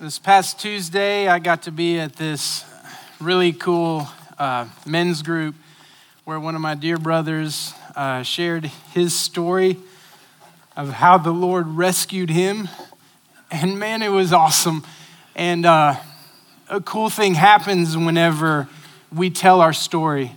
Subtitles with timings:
[0.00, 2.64] This past Tuesday, I got to be at this
[3.20, 4.08] really cool
[4.38, 5.54] uh, men's group
[6.24, 9.76] where one of my dear brothers uh, shared his story
[10.74, 12.70] of how the Lord rescued him.
[13.50, 14.86] And man, it was awesome.
[15.36, 15.96] And uh,
[16.70, 18.68] a cool thing happens whenever
[19.14, 20.32] we tell our story.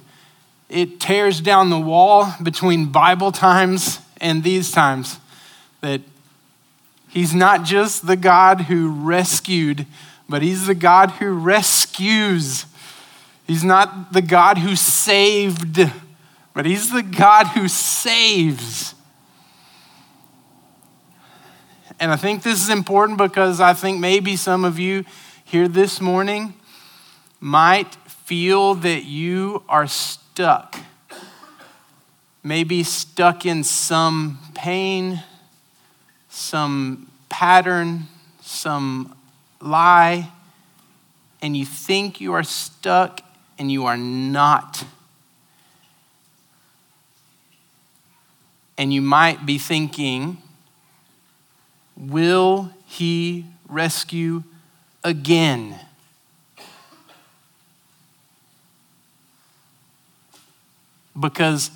[0.68, 5.22] It tears down the wall between Bible times and these times
[5.80, 6.02] that
[7.14, 9.86] He's not just the God who rescued,
[10.28, 12.66] but He's the God who rescues.
[13.46, 15.78] He's not the God who saved,
[16.56, 18.96] but He's the God who saves.
[22.00, 25.06] And I think this is important because I think maybe some of you
[25.44, 26.56] here this morning
[27.40, 30.80] might feel that you are stuck.
[32.42, 35.22] Maybe stuck in some pain
[36.34, 38.08] some pattern,
[38.42, 39.16] some
[39.62, 40.28] lie,
[41.44, 43.22] and you think you are stuck
[43.60, 44.84] and you are not.
[48.80, 50.40] And you might be thinking,
[51.96, 54.44] will he rescue
[55.04, 55.80] again?
[61.18, 61.70] Because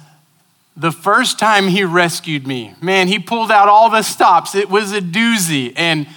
[0.78, 4.54] the first time he rescued me, man, he pulled out all the stops.
[4.54, 5.74] It was a doozy.
[5.76, 6.08] And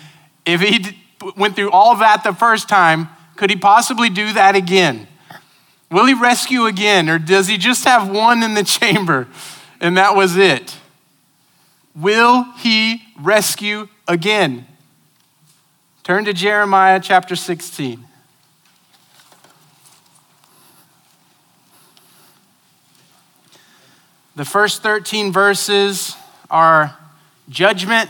[0.45, 0.97] if he
[1.35, 5.09] went through all that the first time, could he possibly do that again?
[5.91, 9.27] Will he rescue again, or does he just have one in the chamber
[9.81, 10.77] and that was it?
[11.97, 14.67] Will he rescue again?
[16.03, 18.05] Turn to Jeremiah chapter 16.
[24.41, 26.17] The first 13 verses
[26.51, 26.97] are
[27.51, 28.09] judgment,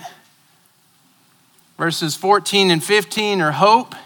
[1.77, 3.97] verses 14 and 15 are hope.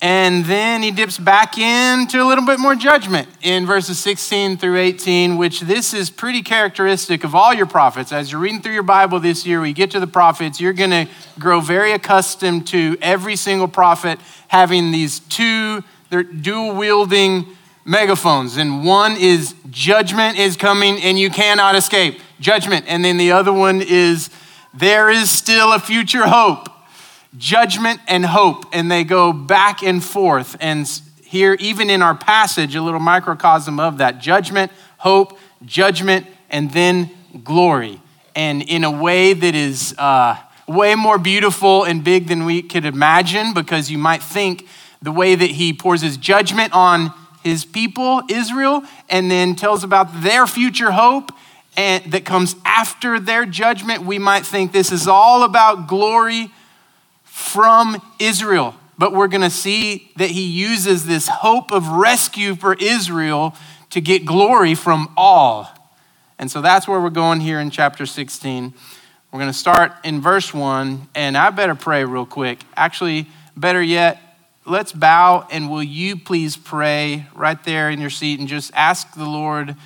[0.00, 4.78] And then he dips back into a little bit more judgment in verses 16 through
[4.78, 8.10] 18, which this is pretty characteristic of all your prophets.
[8.10, 10.88] As you're reading through your Bible this year, we get to the prophets, you're going
[10.88, 11.06] to
[11.38, 14.18] grow very accustomed to every single prophet
[14.48, 21.30] having these two, they're dual wielding megaphones, and one is judgment is coming and you
[21.30, 22.20] cannot escape.
[22.40, 22.84] Judgment.
[22.88, 24.30] And then the other one is
[24.74, 26.68] there is still a future hope.
[27.36, 28.66] Judgment and hope.
[28.72, 30.56] And they go back and forth.
[30.60, 30.86] And
[31.24, 37.10] here, even in our passage, a little microcosm of that judgment, hope, judgment, and then
[37.42, 38.00] glory.
[38.34, 40.36] And in a way that is uh,
[40.68, 44.66] way more beautiful and big than we could imagine, because you might think
[45.00, 50.22] the way that he pours his judgment on his people, Israel, and then tells about
[50.22, 51.32] their future hope
[51.76, 54.02] and that comes after their judgment.
[54.02, 56.50] We might think this is all about glory
[57.24, 58.74] from Israel.
[58.98, 63.54] But we're going to see that he uses this hope of rescue for Israel
[63.90, 65.68] to get glory from all.
[66.38, 68.74] And so that's where we're going here in chapter 16.
[69.32, 72.60] We're going to start in verse 1, and I better pray real quick.
[72.76, 74.20] Actually, better yet,
[74.64, 79.14] let's bow and will you please pray right there in your seat and just ask
[79.14, 79.76] the Lord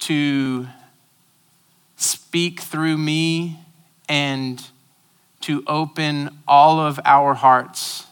[0.00, 0.66] to
[1.96, 3.58] speak through me
[4.08, 4.64] and
[5.42, 8.06] to open all of our hearts.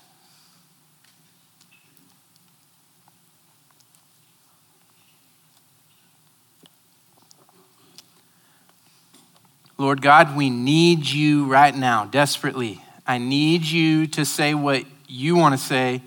[9.76, 12.84] Lord God, we need you right now, desperately.
[13.06, 16.03] I need you to say what you want to say.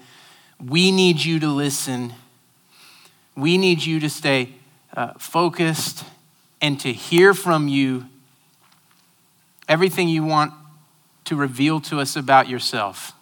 [0.66, 2.14] We need you to listen.
[3.36, 4.54] We need you to stay
[4.96, 6.06] uh, focused
[6.62, 8.06] and to hear from you
[9.68, 10.54] everything you want
[11.26, 13.14] to reveal to us about yourself.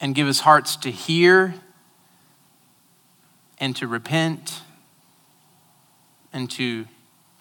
[0.00, 1.54] And give us hearts to hear
[3.58, 4.62] and to repent
[6.32, 6.86] and to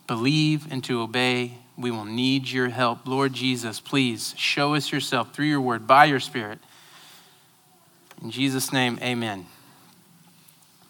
[0.08, 3.08] believe and to obey we will need your help.
[3.08, 6.59] Lord Jesus, please show us yourself through your word by your spirit.
[8.22, 9.46] In Jesus' name, amen.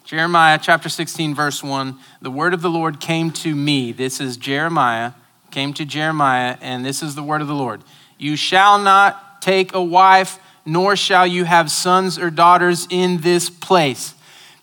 [0.03, 3.91] Jeremiah chapter 16, verse 1 The word of the Lord came to me.
[3.91, 5.13] This is Jeremiah,
[5.51, 7.81] came to Jeremiah, and this is the word of the Lord.
[8.17, 13.49] You shall not take a wife, nor shall you have sons or daughters in this
[13.49, 14.13] place.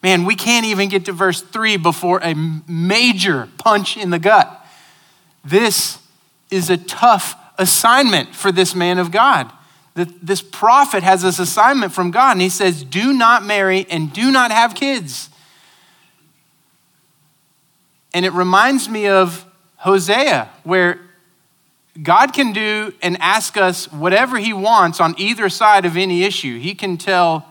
[0.02, 4.66] Man, we can't even get to verse 3 before a major punch in the gut.
[5.44, 5.98] This
[6.50, 9.50] is a tough assignment for this man of God.
[9.94, 14.12] That this prophet has this assignment from God, and he says, Do not marry and
[14.12, 15.28] do not have kids.
[18.14, 19.44] And it reminds me of
[19.76, 21.00] Hosea, where
[22.02, 26.58] God can do and ask us whatever he wants on either side of any issue.
[26.58, 27.46] He can tell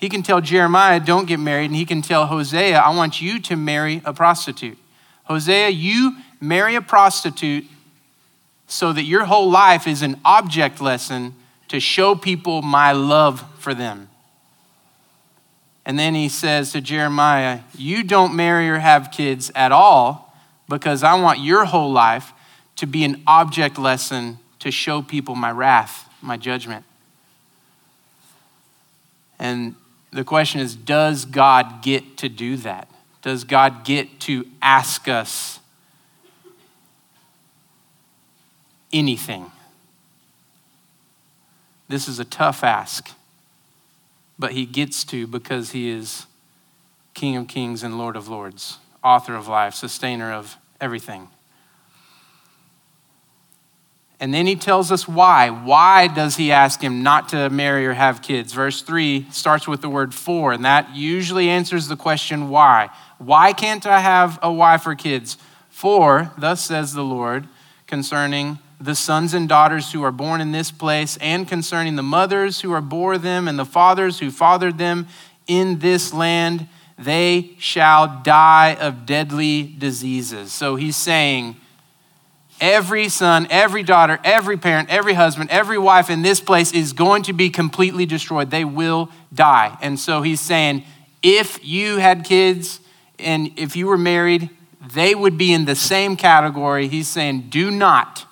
[0.00, 3.38] he can tell Jeremiah, don't get married, and he can tell Hosea, I want you
[3.40, 4.78] to marry a prostitute.
[5.24, 7.66] Hosea, you marry a prostitute
[8.70, 11.34] so that your whole life is an object lesson
[11.66, 14.08] to show people my love for them.
[15.84, 20.36] And then he says to Jeremiah, You don't marry or have kids at all
[20.68, 22.32] because I want your whole life
[22.76, 26.84] to be an object lesson to show people my wrath, my judgment.
[29.40, 29.74] And
[30.12, 32.88] the question is Does God get to do that?
[33.20, 35.59] Does God get to ask us
[38.92, 39.50] anything?
[41.88, 43.10] This is a tough ask,
[44.38, 46.26] but he gets to because he is
[47.14, 51.28] King of Kings and Lord of Lords, author of life, sustainer of everything.
[54.20, 55.48] And then he tells us why.
[55.48, 58.52] Why does he ask him not to marry or have kids?
[58.52, 62.90] Verse 3 starts with the word for, and that usually answers the question why.
[63.16, 65.38] Why can't I have a wife or kids?
[65.70, 67.48] For, thus says the Lord,
[67.86, 72.62] concerning the sons and daughters who are born in this place, and concerning the mothers
[72.62, 75.06] who are bore them, and the fathers who fathered them
[75.46, 76.66] in this land,
[76.98, 80.52] they shall die of deadly diseases.
[80.52, 81.56] So he's saying,
[82.60, 87.22] Every son, every daughter, every parent, every husband, every wife in this place is going
[87.22, 88.50] to be completely destroyed.
[88.50, 89.78] They will die.
[89.80, 90.84] And so he's saying,
[91.22, 92.80] if you had kids
[93.18, 94.50] and if you were married,
[94.92, 96.86] they would be in the same category.
[96.86, 98.26] He's saying, do not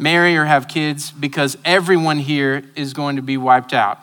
[0.00, 3.98] marry or have kids because everyone here is going to be wiped out.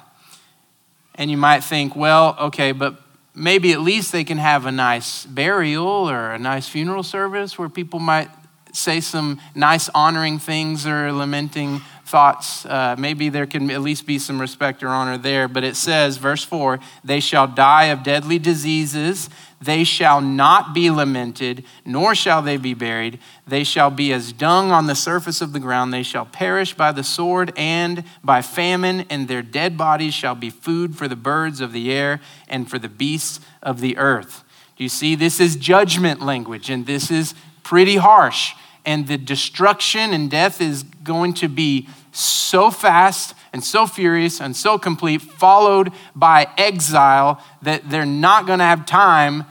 [1.16, 3.02] And you might think, well, okay, but
[3.34, 7.68] maybe at least they can have a nice burial or a nice funeral service where
[7.68, 8.30] people might
[8.78, 12.66] say some nice honoring things or lamenting thoughts.
[12.66, 15.48] Uh, maybe there can at least be some respect or honor there.
[15.48, 19.30] But it says, verse 4 they shall die of deadly diseases.
[19.60, 23.18] They shall not be lamented, nor shall they be buried.
[23.48, 25.92] They shall be as dung on the surface of the ground.
[25.92, 30.52] They shall perish by the sword and by famine, and their dead bodies shall be
[30.52, 34.44] food for the birds of the air and for the beasts of the earth.
[34.76, 35.16] Do you see?
[35.16, 37.34] This is judgment language, and this is
[37.64, 38.54] pretty harsh
[38.88, 44.56] and the destruction and death is going to be so fast and so furious and
[44.56, 49.44] so complete, followed by exile, that they're not going to have time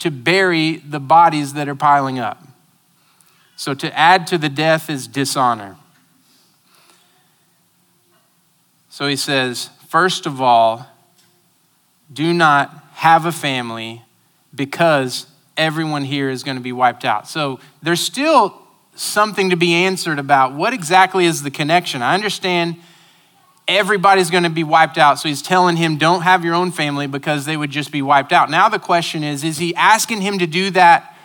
[0.00, 2.42] to bury the bodies that are piling up.
[3.54, 5.76] So to add to the death is dishonor.
[8.90, 10.88] So he says, first of all,
[12.12, 14.02] do not have a family
[14.52, 17.28] because everyone here is going to be wiped out.
[17.28, 18.62] So there's still
[18.94, 22.02] something to be answered about what exactly is the connection.
[22.02, 22.76] I understand
[23.68, 25.18] everybody's going to be wiped out.
[25.18, 28.32] So he's telling him, don't have your own family because they would just be wiped
[28.32, 28.50] out.
[28.50, 31.16] Now the question is, is he asking him to do that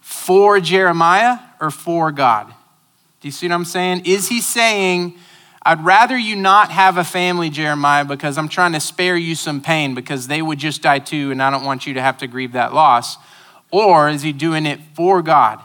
[0.00, 2.52] for Jeremiah or for God?
[3.20, 4.02] Do you see what I'm saying?
[4.04, 5.18] Is he saying,
[5.62, 9.60] I'd rather you not have a family, Jeremiah, because I'm trying to spare you some
[9.60, 12.26] pain because they would just die too, and I don't want you to have to
[12.26, 13.16] grieve that loss?
[13.70, 15.60] Or is he doing it for God?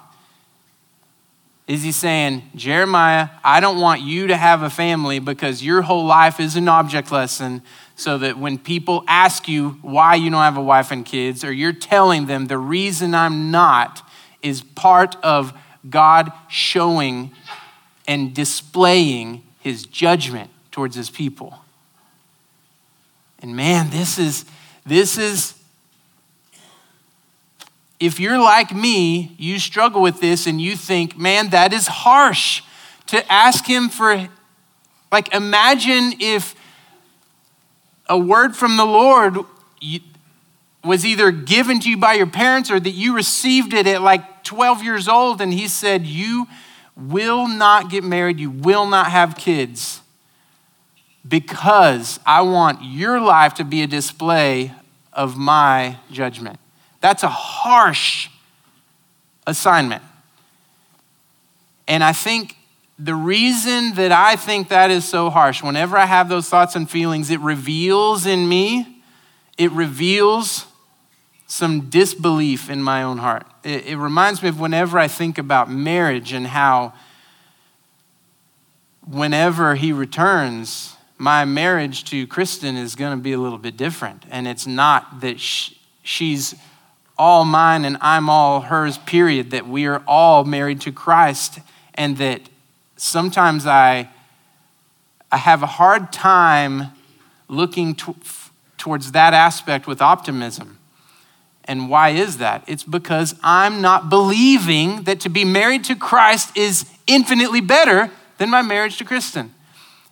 [1.65, 6.05] Is he saying, Jeremiah, I don't want you to have a family because your whole
[6.05, 7.61] life is an object lesson,
[7.95, 11.53] so that when people ask you why you don't have a wife and kids, or
[11.53, 14.05] you're telling them the reason I'm not
[14.41, 15.53] is part of
[15.89, 17.31] God showing
[18.07, 21.57] and displaying his judgment towards his people.
[23.39, 24.43] And man, this is
[24.85, 25.53] this is
[28.03, 32.61] if you're like me, you struggle with this and you think, man, that is harsh
[33.07, 34.27] to ask him for,
[35.09, 36.53] like, imagine if
[38.09, 39.37] a word from the Lord
[40.83, 44.43] was either given to you by your parents or that you received it at like
[44.43, 46.47] 12 years old and he said, You
[46.97, 50.01] will not get married, you will not have kids
[51.25, 54.73] because I want your life to be a display
[55.13, 56.59] of my judgment.
[57.03, 58.29] That's a harsh
[59.45, 60.01] assignment.
[61.85, 62.55] And I think
[62.97, 66.89] the reason that I think that is so harsh, whenever I have those thoughts and
[66.89, 69.01] feelings, it reveals in me,
[69.57, 70.65] it reveals
[71.45, 73.47] some disbelief in my own heart.
[73.65, 76.93] It, it, reminds me of whenever I think about marriage and how,
[79.05, 84.23] whenever he returns, my marriage to Kristen is going to be a little bit different.
[84.31, 86.55] And it's not that she, she's
[87.17, 91.59] all mine and I'm all hers, period, that we are all married to Christ.
[91.95, 92.41] and that
[92.95, 94.09] sometimes I,
[95.31, 96.91] I have a hard time
[97.47, 98.15] looking to,
[98.77, 100.79] towards that aspect with optimism.
[101.65, 102.63] And why is that?
[102.67, 108.49] It's because I'm not believing that to be married to Christ is infinitely better than
[108.49, 109.53] my marriage to Kristen.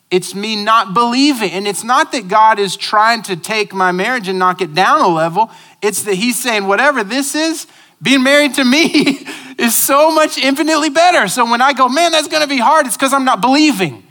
[0.10, 1.52] It's me not believing.
[1.52, 5.02] And it's not that God is trying to take my marriage and knock it down
[5.02, 5.50] a level.
[5.82, 7.68] It's that He's saying, whatever this is,
[8.02, 9.26] being married to me
[9.58, 11.28] is so much infinitely better.
[11.28, 14.04] So when I go, man, that's going to be hard, it's because I'm not believing.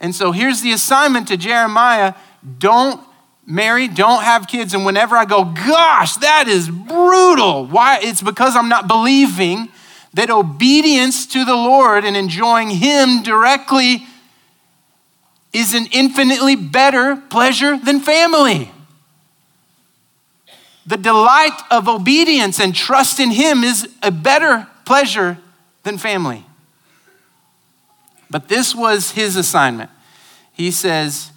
[0.00, 2.14] And so here's the assignment to Jeremiah
[2.58, 3.00] don't
[3.46, 4.72] marry, don't have kids.
[4.72, 7.66] And whenever I go, gosh, that is brutal.
[7.66, 7.98] Why?
[8.00, 9.68] It's because I'm not believing
[10.14, 14.06] that obedience to the Lord and enjoying Him directly
[15.52, 18.70] is an infinitely better pleasure than family.
[20.90, 25.38] The delight of obedience and trust in Him is a better pleasure
[25.84, 26.44] than family.
[28.28, 29.88] But this was his assignment.
[30.52, 31.30] He says,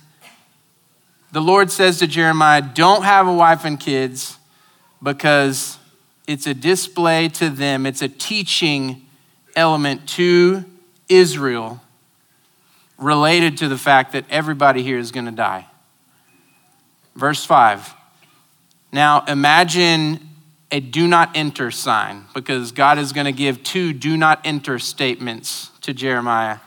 [1.32, 4.40] The Lord says to Jeremiah, Don't have a wife and kids
[5.04, 5.78] because
[6.26, 9.06] it's a display to them, it's a teaching
[9.56, 10.66] element to
[11.08, 11.80] Israel
[12.98, 15.68] related to the fact that everybody here is going to die.
[17.16, 17.94] Verse 5.
[18.94, 20.30] Now imagine
[20.72, 24.78] a do not enter sign because God is going to give two do not enter
[24.78, 26.60] statements to Jeremiah.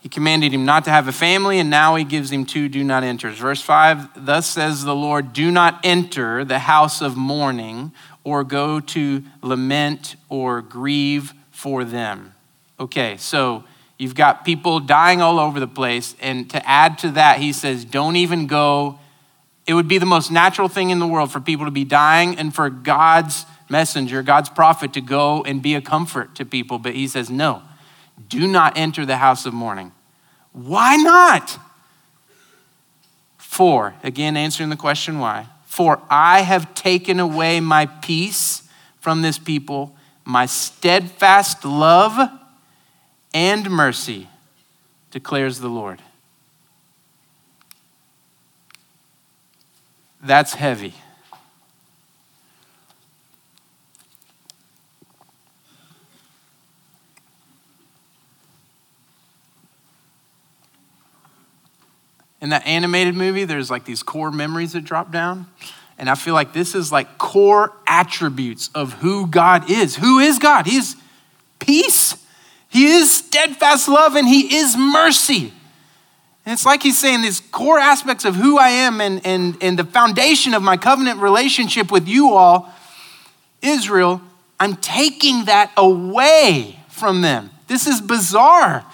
[0.00, 2.84] He commanded him not to have a family, and now he gives him two do
[2.84, 3.36] not enters.
[3.36, 7.90] Verse 5 Thus says the Lord, Do not enter the house of mourning,
[8.22, 12.34] or go to lament or grieve for them.
[12.78, 13.64] Okay, so
[13.98, 17.84] you've got people dying all over the place, and to add to that, he says,
[17.84, 19.00] Don't even go.
[19.66, 22.38] It would be the most natural thing in the world for people to be dying
[22.38, 26.78] and for God's messenger, God's prophet, to go and be a comfort to people.
[26.78, 27.62] But he says, No,
[28.28, 29.92] do not enter the house of mourning.
[30.52, 31.58] Why not?
[33.36, 35.46] For, again, answering the question why.
[35.64, 38.62] For I have taken away my peace
[39.00, 42.30] from this people, my steadfast love
[43.34, 44.28] and mercy,
[45.10, 46.00] declares the Lord.
[50.22, 50.94] That's heavy.
[62.46, 65.46] in that animated movie, there's like these core memories that drop down.
[65.98, 69.96] And I feel like this is like core attributes of who God is.
[69.96, 70.66] Who is God?
[70.66, 70.94] He is
[71.58, 72.14] peace,
[72.68, 75.52] He is steadfast love, and He is mercy.
[76.46, 79.76] And it's like He's saying these core aspects of who I am and, and, and
[79.76, 82.72] the foundation of my covenant relationship with you all,
[83.60, 84.22] Israel,
[84.60, 87.50] I'm taking that away from them.
[87.66, 88.86] This is bizarre.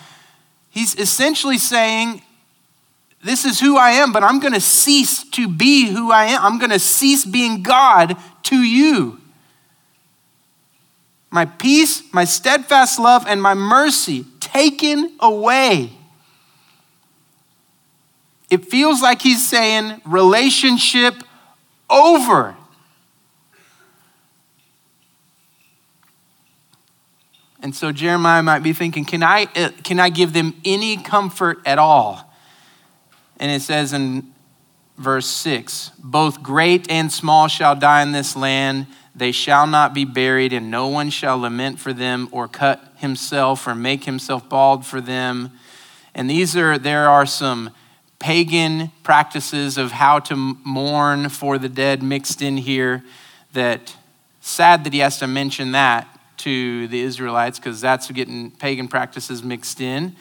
[0.71, 2.23] He's essentially saying,
[3.23, 6.43] this is who I am, but I'm going to cease to be who I am.
[6.43, 9.21] I'm going to cease being God to you.
[11.31, 15.93] My peace, my steadfast love, and my mercy taken away.
[18.53, 21.15] It feels like he's saying relationship
[21.89, 22.55] over.
[27.63, 31.61] And so Jeremiah might be thinking, can I, uh, can I give them any comfort
[31.65, 32.31] at all?
[33.39, 34.31] And it says in
[34.99, 38.87] verse 6 Both great and small shall die in this land.
[39.15, 43.67] They shall not be buried, and no one shall lament for them or cut himself
[43.67, 45.53] or make himself bald for them.
[46.15, 47.71] And these are, there are some
[48.23, 53.03] pagan practices of how to mourn for the dead mixed in here
[53.53, 53.97] that
[54.41, 59.43] sad that he has to mention that to the Israelites because that's getting pagan practices
[59.43, 60.15] mixed in.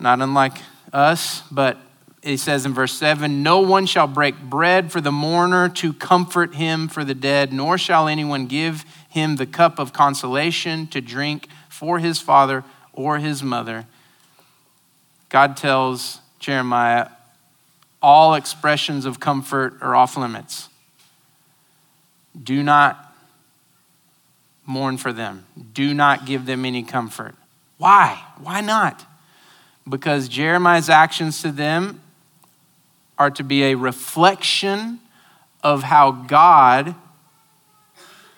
[0.00, 0.58] Not unlike
[0.92, 1.78] us, but
[2.24, 6.56] he says in verse 7 No one shall break bread for the mourner to comfort
[6.56, 11.46] him for the dead, nor shall anyone give him the cup of consolation to drink
[11.68, 13.86] for his father or his mother.
[15.28, 17.08] God tells Jeremiah,
[18.02, 20.68] all expressions of comfort are off limits.
[22.40, 23.14] Do not
[24.66, 27.34] mourn for them, do not give them any comfort.
[27.78, 28.22] Why?
[28.40, 29.04] Why not?
[29.88, 32.00] Because Jeremiah's actions to them
[33.18, 35.00] are to be a reflection
[35.62, 36.94] of how God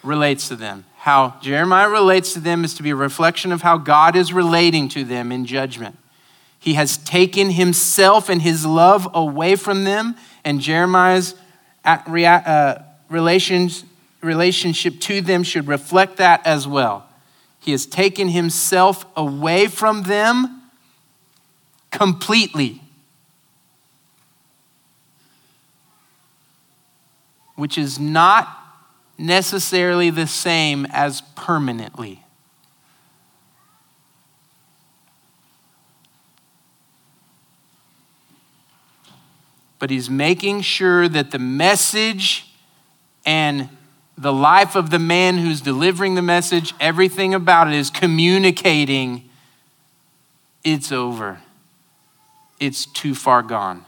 [0.03, 0.85] relates to them.
[0.99, 4.89] How Jeremiah relates to them is to be a reflection of how God is relating
[4.91, 5.99] to them in judgment.
[6.65, 10.17] He has taken himself and his love away from them,
[10.47, 11.35] and Jeremiah's
[11.85, 12.79] uh,
[13.11, 17.07] relationship to them should reflect that as well.
[17.61, 20.63] He has taken himself away from them
[21.91, 22.81] completely.
[27.57, 28.49] Which is not
[29.19, 32.24] necessarily the same as permanently.
[39.85, 42.51] But he's making sure that the message
[43.27, 43.69] and
[44.17, 49.29] the life of the man who's delivering the message, everything about it is communicating
[50.65, 51.43] it's over,
[52.59, 53.85] it's too far gone.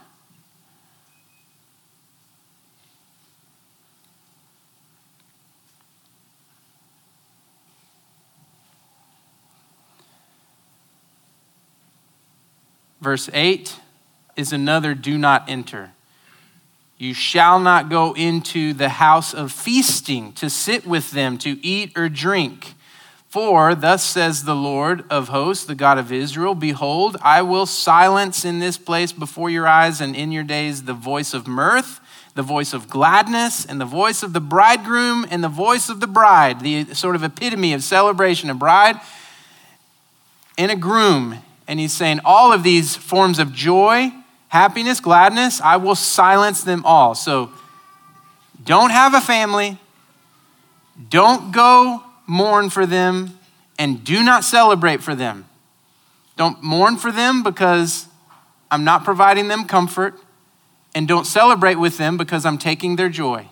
[13.01, 13.79] Verse 8
[14.37, 15.91] is another do not enter.
[16.97, 21.91] You shall not go into the house of feasting to sit with them to eat
[21.95, 22.73] or drink.
[23.29, 28.45] For thus says the Lord of hosts, the God of Israel Behold, I will silence
[28.45, 31.99] in this place before your eyes and in your days the voice of mirth,
[32.33, 36.07] the voice of gladness, and the voice of the bridegroom and the voice of the
[36.07, 38.99] bride, the sort of epitome of celebration, a bride
[40.57, 41.37] and a groom.
[41.67, 44.13] And he's saying all of these forms of joy
[44.47, 47.15] happiness, gladness, I will silence them all.
[47.15, 47.51] So
[48.63, 49.77] don't have a family,
[51.09, 53.37] don't go mourn for them,
[53.79, 55.45] and do not celebrate for them.
[56.35, 58.07] Don't mourn for them because
[58.69, 60.15] I'm not providing them comfort,
[60.93, 63.47] and don't celebrate with them because I'm taking their joy.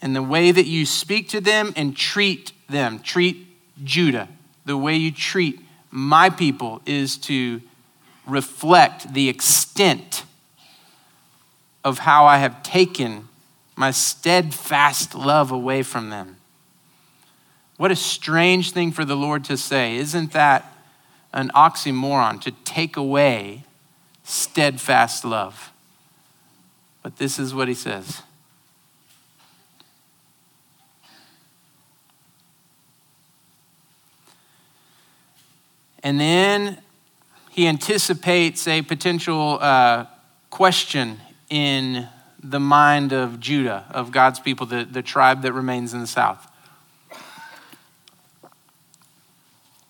[0.00, 3.46] And the way that you speak to them and treat them, treat
[3.82, 4.28] Judah
[4.68, 5.58] the way you treat
[5.90, 7.62] my people is to
[8.26, 10.24] reflect the extent
[11.82, 13.28] of how I have taken
[13.76, 16.36] my steadfast love away from them.
[17.78, 19.96] What a strange thing for the Lord to say.
[19.96, 20.70] Isn't that
[21.32, 23.64] an oxymoron to take away
[24.22, 25.72] steadfast love?
[27.02, 28.20] But this is what he says.
[36.08, 36.78] And then
[37.50, 40.06] he anticipates a potential uh,
[40.48, 42.08] question in
[42.42, 46.50] the mind of Judah, of God's people, the, the tribe that remains in the south,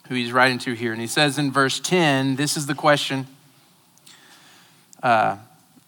[0.09, 0.91] who he's writing to here.
[0.91, 3.29] And he says in verse 10, this is the question.
[5.01, 5.37] Uh,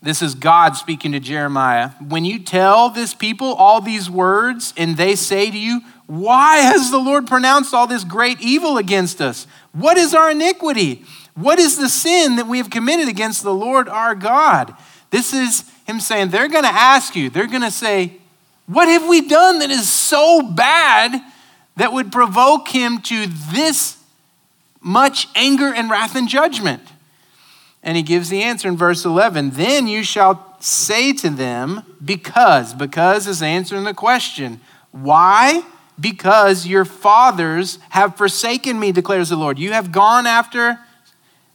[0.00, 1.88] this is God speaking to Jeremiah.
[1.98, 6.90] When you tell this people all these words and they say to you, Why has
[6.90, 9.46] the Lord pronounced all this great evil against us?
[9.70, 11.04] What is our iniquity?
[11.34, 14.74] What is the sin that we have committed against the Lord our God?
[15.10, 18.14] This is him saying, they're going to ask you, they're going to say,
[18.66, 21.22] What have we done that is so bad
[21.76, 23.96] that would provoke him to this
[24.80, 26.82] much anger and wrath and judgment?
[27.84, 32.74] And he gives the answer in verse 11 Then you shall say to them, Because,
[32.74, 34.60] because is answering the question.
[34.90, 35.62] Why?
[36.00, 39.58] Because your fathers have forsaken me, declares the Lord.
[39.58, 40.78] You have gone after,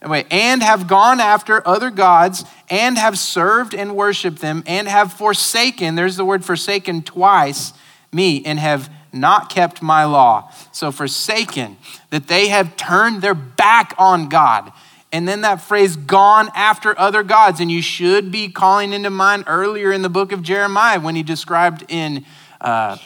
[0.05, 5.13] wait, and have gone after other gods, and have served and worshiped them, and have
[5.13, 7.73] forsaken, there's the word forsaken twice,
[8.11, 10.51] me, and have not kept my law.
[10.71, 11.77] So forsaken,
[12.09, 14.71] that they have turned their back on God.
[15.11, 17.61] And then that phrase, gone after other gods.
[17.61, 21.23] And you should be calling into mind earlier in the book of Jeremiah when he
[21.23, 22.25] described in.
[22.59, 22.97] Uh,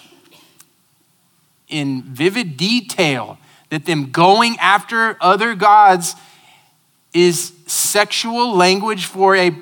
[1.70, 3.38] in vivid detail
[3.70, 6.16] that them going after other gods
[7.14, 9.56] is sexual language for a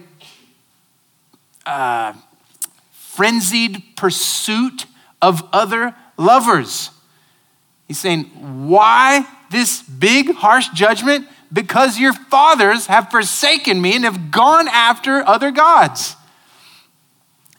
[1.66, 2.14] uh,
[2.92, 4.86] frenzied pursuit
[5.22, 6.92] of other lovers.
[7.88, 8.26] He's saying,
[8.68, 11.28] Why this big, harsh judgment?
[11.52, 16.16] Because your fathers have forsaken me and have gone after other gods.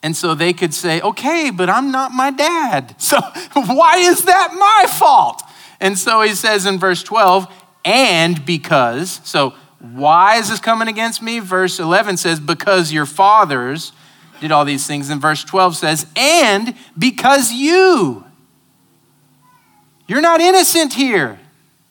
[0.03, 2.97] And so they could say, okay, but I'm not my dad.
[3.09, 3.21] So
[3.55, 5.43] why is that my fault?
[5.81, 7.47] And so he says in verse 12,
[7.85, 11.39] and because, so why is this coming against me?
[11.39, 13.93] Verse 11 says, because your fathers
[14.41, 15.11] did all these things.
[15.11, 18.25] And verse 12 says, and because you.
[20.07, 21.39] You're not innocent here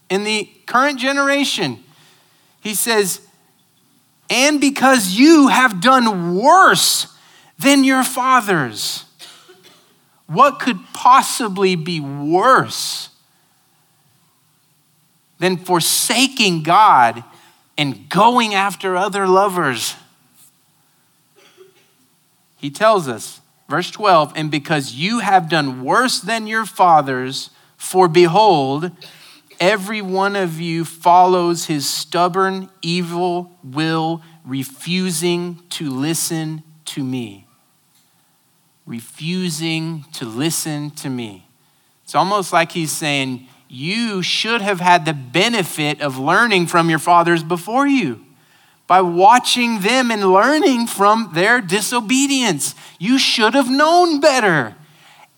[0.09, 1.83] in the current generation.
[2.61, 3.21] He says,
[4.29, 7.07] and because you have done worse
[7.59, 9.05] than your fathers.
[10.27, 13.09] What could possibly be worse
[15.39, 17.23] than forsaking God
[17.77, 19.95] and going after other lovers?
[22.57, 28.07] He tells us Verse 12, and because you have done worse than your fathers, for
[28.07, 28.91] behold,
[29.59, 37.46] every one of you follows his stubborn, evil will, refusing to listen to me.
[38.87, 41.45] Refusing to listen to me.
[42.05, 46.99] It's almost like he's saying, You should have had the benefit of learning from your
[46.99, 48.23] fathers before you
[48.87, 52.73] by watching them and learning from their disobedience.
[52.97, 54.75] You should have known better.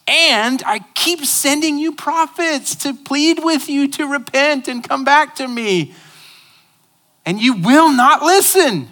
[0.07, 5.35] And I keep sending you prophets to plead with you to repent and come back
[5.35, 5.93] to me.
[7.25, 8.87] And you will not listen.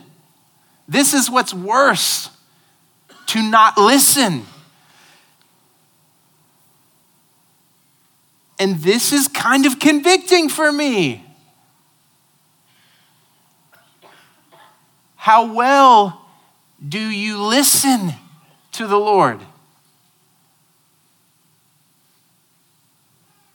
[0.88, 2.32] This is what's worse
[3.28, 4.46] to not listen.
[8.60, 11.24] And this is kind of convicting for me.
[15.16, 16.26] How well
[16.88, 18.14] do you listen
[18.72, 19.42] to the Lord?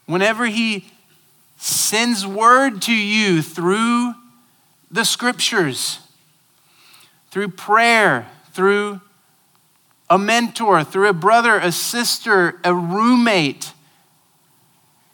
[0.05, 0.85] Whenever He
[1.57, 4.13] sends word to you through
[4.91, 5.99] the scriptures,
[7.31, 9.01] through prayer, through
[10.09, 13.73] a mentor, through a brother, a sister, a roommate,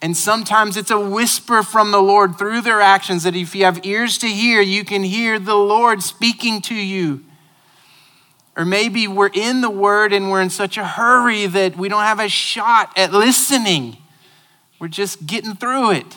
[0.02, 3.84] and sometimes it's a whisper from the Lord through their actions that if you have
[3.84, 7.22] ears to hear, you can hear the Lord speaking to you.
[8.56, 12.02] Or maybe we're in the Word and we're in such a hurry that we don't
[12.02, 13.98] have a shot at listening.
[14.78, 16.16] We're just getting through it.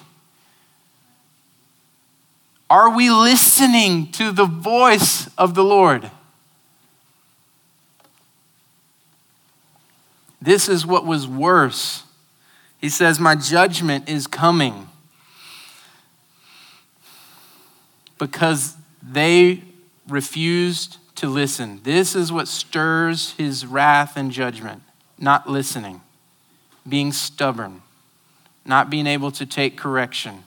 [2.70, 6.10] Are we listening to the voice of the Lord?
[10.44, 12.04] This is what was worse
[12.84, 14.90] he says, My judgment is coming
[18.18, 19.64] because they
[20.06, 21.80] refused to listen.
[21.84, 24.84] This is what stirs his wrath and judgment
[25.18, 26.02] not listening,
[26.86, 27.82] being stubborn,
[28.66, 30.44] not being able to take correction,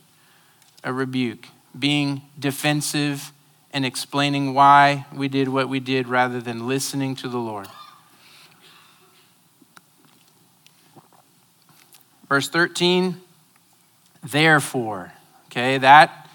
[0.85, 1.47] a rebuke,
[1.79, 3.33] being defensive
[3.73, 7.69] and explaining why we did what we did rather than listening to the Lord.
[12.29, 13.21] Verse 13,
[14.25, 15.12] therefore.
[15.47, 16.29] Okay, that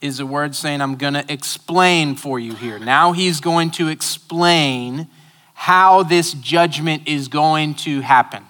[0.00, 2.78] is a word saying, I'm going to explain for you here.
[2.78, 5.08] Now he's going to explain
[5.54, 8.44] how this judgment is going to happen.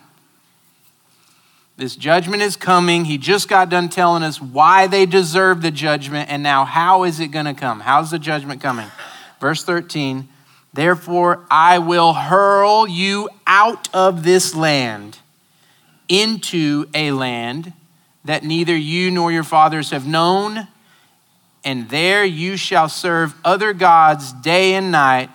[1.76, 3.04] This judgment is coming.
[3.04, 7.20] He just got done telling us why they deserve the judgment, and now how is
[7.20, 7.80] it going to come?
[7.80, 8.88] How's the judgment coming?
[9.40, 10.28] Verse 13
[10.72, 15.18] Therefore, I will hurl you out of this land
[16.08, 17.72] into a land
[18.24, 20.66] that neither you nor your fathers have known,
[21.64, 25.30] and there you shall serve other gods day and night,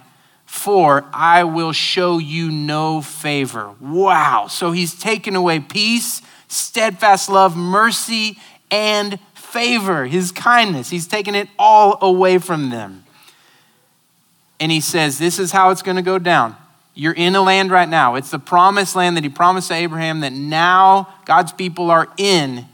[0.45, 3.71] for I will show you no favor.
[3.79, 4.47] Wow.
[4.49, 8.37] So he's taken away peace, steadfast love, mercy,
[8.69, 10.89] and favor, his kindness.
[10.89, 13.03] He's taken it all away from them.
[14.59, 16.55] And he says, This is how it's going to go down.
[16.93, 18.15] You're in a land right now.
[18.15, 22.65] It's the promised land that he promised to Abraham that now God's people are in,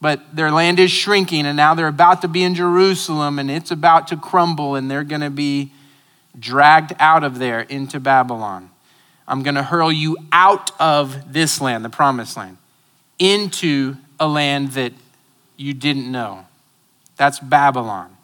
[0.00, 3.70] but their land is shrinking, and now they're about to be in Jerusalem, and it's
[3.70, 5.72] about to crumble, and they're going to be
[6.38, 8.70] dragged out of there into Babylon.
[9.26, 12.58] I'm going to hurl you out of this land, the promised land,
[13.18, 14.92] into a land that
[15.56, 16.46] you didn't know.
[17.16, 18.16] That's Babylon.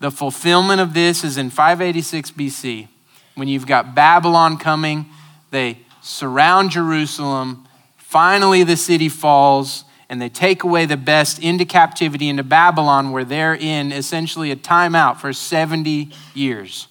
[0.00, 2.88] The fulfillment of this is in 586 BC
[3.34, 5.06] when you've got Babylon coming,
[5.50, 7.66] they surround Jerusalem.
[7.96, 13.24] Finally, the city falls, and they take away the best into captivity into Babylon, where
[13.24, 16.88] they're in essentially a timeout for 70 years.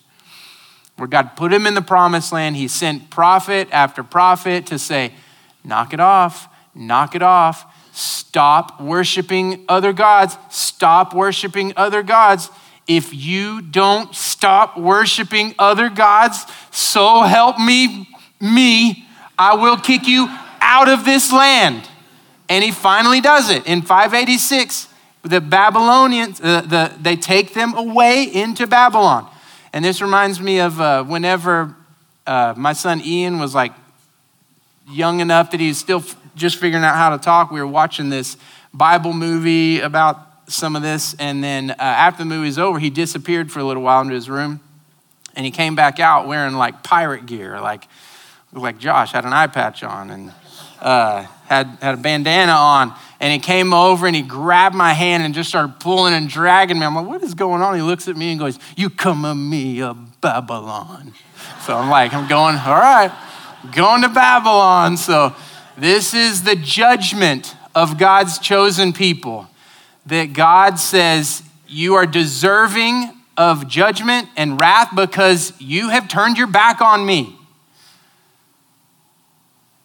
[0.96, 5.14] Where God put him in the promised land, he sent prophet after prophet to say,
[5.64, 12.50] Knock it off, knock it off, stop worshiping other gods, stop worshiping other gods
[12.90, 18.10] if you don't stop worshiping other gods, so help me,
[18.42, 19.06] me,
[19.38, 20.28] I will kick you
[20.60, 21.88] out of this land.
[22.50, 23.68] And he finally does it.
[23.68, 24.88] In 586,
[25.22, 29.30] the Babylonians, uh, the, they take them away into Babylon.
[29.72, 31.76] And this reminds me of uh, whenever
[32.26, 33.72] uh, my son Ian was like
[34.90, 37.52] young enough that he's still f- just figuring out how to talk.
[37.52, 38.36] We were watching this
[38.74, 41.16] Bible movie about some of this.
[41.20, 44.14] And then uh, after the movie was over, he disappeared for a little while into
[44.14, 44.60] his room.
[45.36, 47.88] And he came back out wearing like pirate gear, like,
[48.52, 50.34] like Josh had an eye patch on and
[50.82, 52.94] uh, had, had a bandana on.
[53.20, 56.80] And he came over and he grabbed my hand and just started pulling and dragging
[56.80, 56.86] me.
[56.86, 57.76] I'm like, what is going on?
[57.76, 61.14] He looks at me and goes, You come of me of Babylon.
[61.66, 63.12] So I'm like, I'm going, all right,
[63.76, 64.98] going to Babylon.
[64.98, 65.36] So,
[65.78, 69.49] this is the judgment of God's chosen people
[70.10, 76.48] that God says, You are deserving of judgment and wrath because you have turned your
[76.48, 77.36] back on me.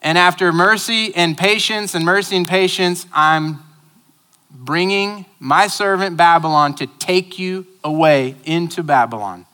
[0.03, 3.61] And after mercy and patience and mercy and patience, I'm
[4.51, 9.47] bringing my servant Babylon to take you away into Babylon.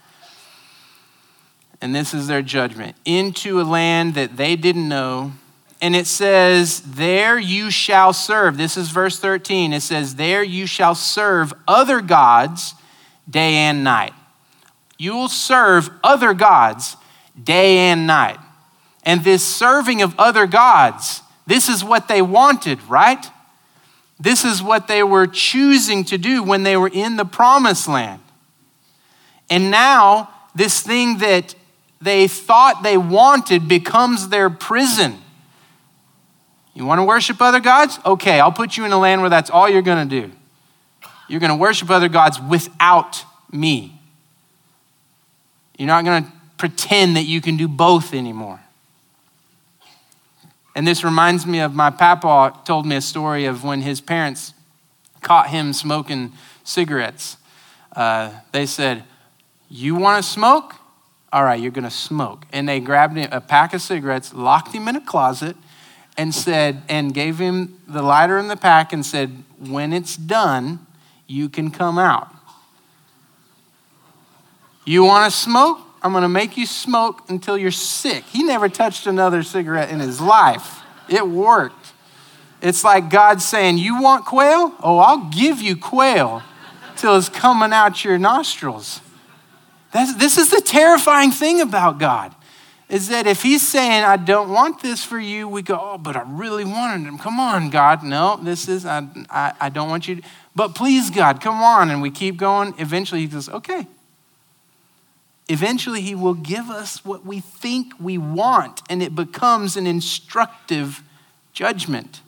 [1.81, 5.33] And this is their judgment into a land that they didn't know.
[5.81, 8.57] And it says, There you shall serve.
[8.57, 9.73] This is verse 13.
[9.73, 12.75] It says, There you shall serve other gods
[13.29, 14.13] day and night.
[14.99, 16.97] You will serve other gods
[17.43, 18.39] day and night.
[19.03, 23.25] And this serving of other gods, this is what they wanted, right?
[24.19, 28.21] This is what they were choosing to do when they were in the promised land.
[29.49, 31.55] And now, this thing that
[32.03, 35.19] they thought they wanted becomes their prison.
[36.81, 37.99] You want to worship other gods?
[38.07, 40.33] Okay, I'll put you in a land where that's all you're going to do.
[41.29, 44.01] You're going to worship other gods without me.
[45.77, 48.61] You're not going to pretend that you can do both anymore.
[50.75, 54.55] And this reminds me of my papa told me a story of when his parents
[55.21, 56.33] caught him smoking
[56.65, 57.37] cigarettes.
[57.95, 59.05] Uh, they said,
[59.69, 60.77] You want to smoke?
[61.31, 62.47] All right, you're going to smoke.
[62.51, 65.57] And they grabbed a pack of cigarettes, locked him in a closet,
[66.21, 70.87] and said, and gave him the lighter in the pack and said, When it's done,
[71.27, 72.29] you can come out.
[74.85, 75.79] You want to smoke?
[76.03, 78.25] I'm going to make you smoke until you're sick.
[78.25, 80.83] He never touched another cigarette in his life.
[81.09, 81.95] It worked.
[82.61, 84.75] It's like God saying, You want quail?
[84.83, 86.43] Oh, I'll give you quail
[86.99, 89.01] till it's coming out your nostrils.
[89.95, 92.35] This is the terrifying thing about God
[92.91, 96.17] is that if he's saying, I don't want this for you, we go, oh, but
[96.17, 97.19] I really wanted him.
[97.19, 98.03] Come on, God.
[98.03, 100.23] No, this is, I, I, I don't want you to,
[100.55, 101.91] but please, God, come on.
[101.91, 102.75] And we keep going.
[102.79, 103.87] Eventually he goes, okay,
[105.51, 111.03] Eventually, He will give us what we think we want, and it becomes an instructive
[111.53, 112.21] judgment.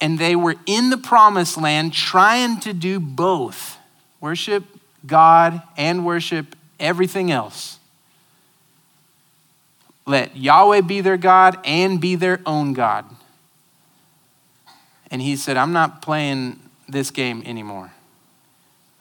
[0.00, 3.76] And they were in the promised land trying to do both
[4.22, 4.64] worship
[5.06, 7.78] God and worship everything else.
[10.06, 13.04] Let Yahweh be their God and be their own God.
[15.10, 16.58] And he said, I'm not playing
[16.88, 17.92] this game anymore.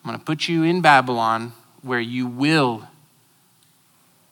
[0.04, 2.88] I'm going to put you in Babylon where you will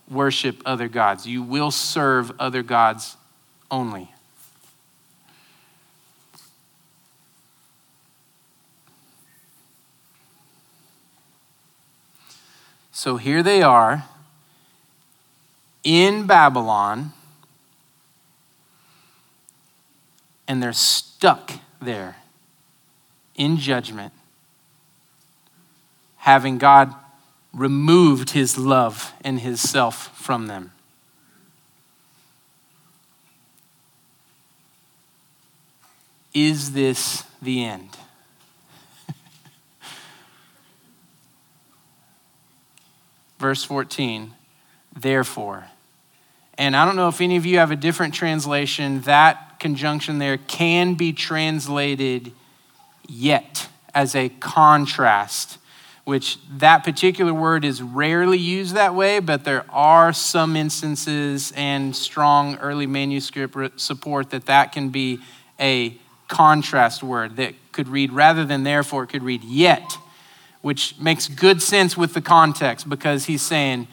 [0.09, 1.25] worship other gods.
[1.25, 3.17] You will serve other gods
[3.71, 4.11] only.
[12.97, 14.05] So here they are
[15.83, 17.11] in Babylon,
[20.47, 22.15] and they're stuck there
[23.35, 24.13] in judgment
[26.19, 26.95] having God
[27.53, 30.71] removed his love and his self from them.
[36.33, 37.89] Is this the end?
[43.39, 44.33] Verse 14,
[44.95, 45.65] therefore.
[46.57, 49.01] And I don't know if any of you have a different translation.
[49.01, 52.31] That conjunction there can be translated
[53.07, 55.57] yet as a contrast
[56.05, 61.95] which that particular word is rarely used that way, but there are some instances and
[61.95, 65.19] strong early manuscript support that that can be
[65.59, 69.97] a contrast word that could read rather than therefore, it could read yet,
[70.65, 73.87] which makes good sense with the context because he's saying,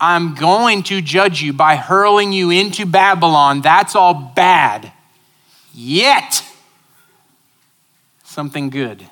[0.00, 3.60] I'm going to judge you by hurling you into Babylon.
[3.60, 4.90] That's all bad.
[5.74, 6.42] Yet,
[8.24, 9.06] something good.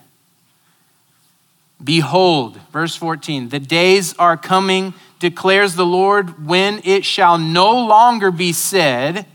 [1.84, 8.30] Behold, verse 14, the days are coming, declares the Lord, when it shall no longer
[8.30, 9.26] be said,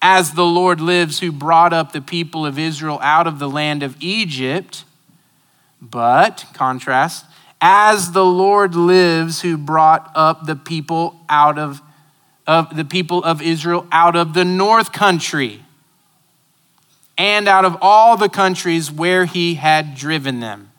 [0.00, 3.82] as the Lord lives, who brought up the people of Israel out of the land
[3.82, 4.84] of Egypt,
[5.82, 7.26] but, contrast,
[7.60, 11.82] as the Lord lives, who brought up the people out of,
[12.46, 15.64] of the people of Israel out of the north country
[17.18, 20.70] and out of all the countries where he had driven them.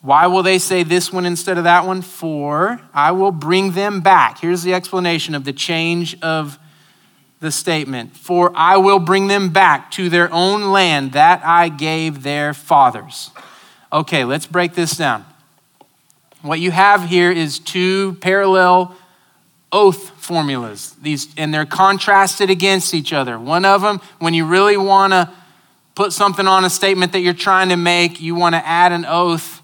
[0.00, 2.02] Why will they say this one instead of that one?
[2.02, 4.40] For I will bring them back.
[4.40, 6.58] Here's the explanation of the change of
[7.38, 8.16] the statement.
[8.16, 13.30] For I will bring them back to their own land that I gave their fathers.
[13.92, 15.26] Okay, let's break this down.
[16.40, 18.96] What you have here is two parallel
[19.70, 20.96] oath formulas.
[21.02, 23.38] These and they're contrasted against each other.
[23.38, 25.30] One of them, when you really want to
[25.94, 29.04] put something on a statement that you're trying to make, you want to add an
[29.04, 29.62] oath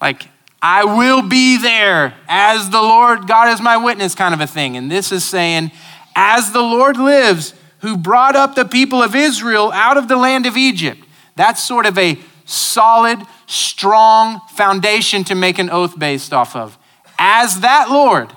[0.00, 0.28] like
[0.60, 4.76] I will be there as the Lord God is my witness kind of a thing.
[4.76, 5.70] And this is saying
[6.16, 10.46] as the Lord lives who brought up the people of Israel out of the land
[10.46, 11.00] of Egypt.
[11.36, 16.78] That's sort of a solid, strong foundation to make an oath based off of.
[17.18, 18.32] As that Lord,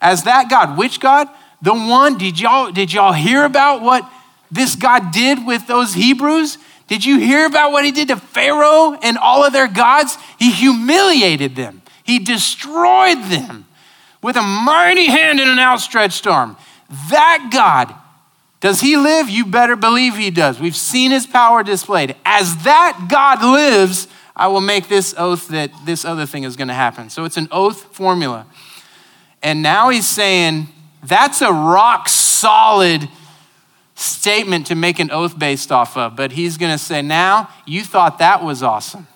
[0.00, 1.28] as that God, which God?
[1.62, 4.10] The one, did y'all, did y'all hear about what
[4.50, 6.56] this God did with those Hebrews?
[6.88, 10.16] Did you hear about what he did to Pharaoh and all of their gods?
[10.38, 13.66] He humiliated them, he destroyed them
[14.22, 16.56] with a mighty hand and an outstretched arm.
[17.10, 17.94] That God,
[18.60, 19.30] does he live?
[19.30, 20.60] You better believe he does.
[20.60, 22.14] We've seen his power displayed.
[22.24, 26.68] As that God lives, I will make this oath that this other thing is going
[26.68, 27.08] to happen.
[27.08, 28.46] So it's an oath formula.
[29.42, 30.68] And now he's saying
[31.02, 33.08] that's a rock solid
[33.94, 36.14] statement to make an oath based off of.
[36.14, 39.06] But he's going to say, now you thought that was awesome.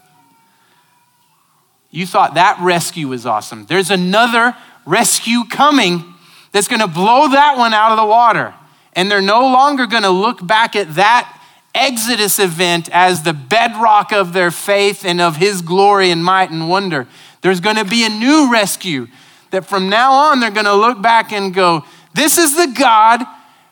[1.91, 3.67] You thought that rescue was awesome.
[3.67, 6.03] There's another rescue coming
[6.51, 8.55] that's going to blow that one out of the water.
[8.97, 11.41] And they're no longer going to look back at that
[11.75, 16.69] Exodus event as the bedrock of their faith and of his glory and might and
[16.69, 17.09] wonder.
[17.41, 19.09] There's going to be a new rescue
[19.51, 23.25] that from now on they're going to look back and go, This is the God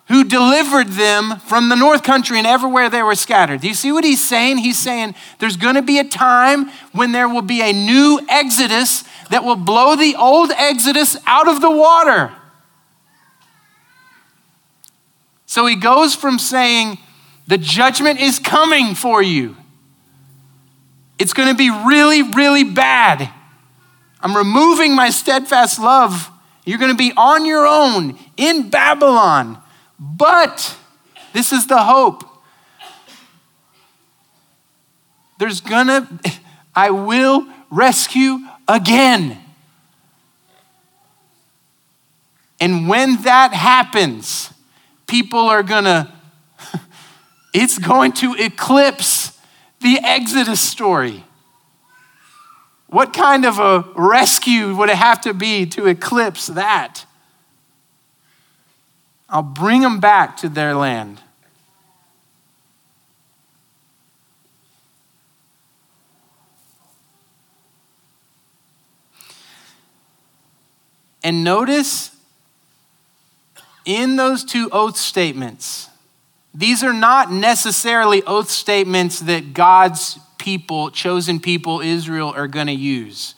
[0.08, 3.60] who delivered them from the north country and everywhere they were scattered.
[3.60, 4.58] Do you see what he's saying?
[4.58, 9.04] He's saying there's going to be a time when there will be a new Exodus
[9.30, 12.32] that will blow the old Exodus out of the water.
[15.52, 16.96] So he goes from saying,
[17.46, 19.54] The judgment is coming for you.
[21.18, 23.28] It's going to be really, really bad.
[24.22, 26.30] I'm removing my steadfast love.
[26.64, 29.58] You're going to be on your own in Babylon.
[30.00, 30.74] But
[31.34, 32.24] this is the hope.
[35.38, 36.08] There's going to,
[36.74, 39.36] I will rescue again.
[42.58, 44.51] And when that happens,
[45.12, 46.10] people are gonna,
[47.54, 49.38] it's going to eclipse
[49.82, 51.22] the Exodus story.
[52.86, 57.04] What kind of a rescue would it have to be to eclipse that?
[59.28, 61.20] I'll bring them back to their land.
[71.22, 72.16] And notice
[73.84, 75.88] in those two oath statements,
[76.54, 82.72] these are not necessarily oath statements that God's people, chosen people, Israel, are going to
[82.72, 83.34] use.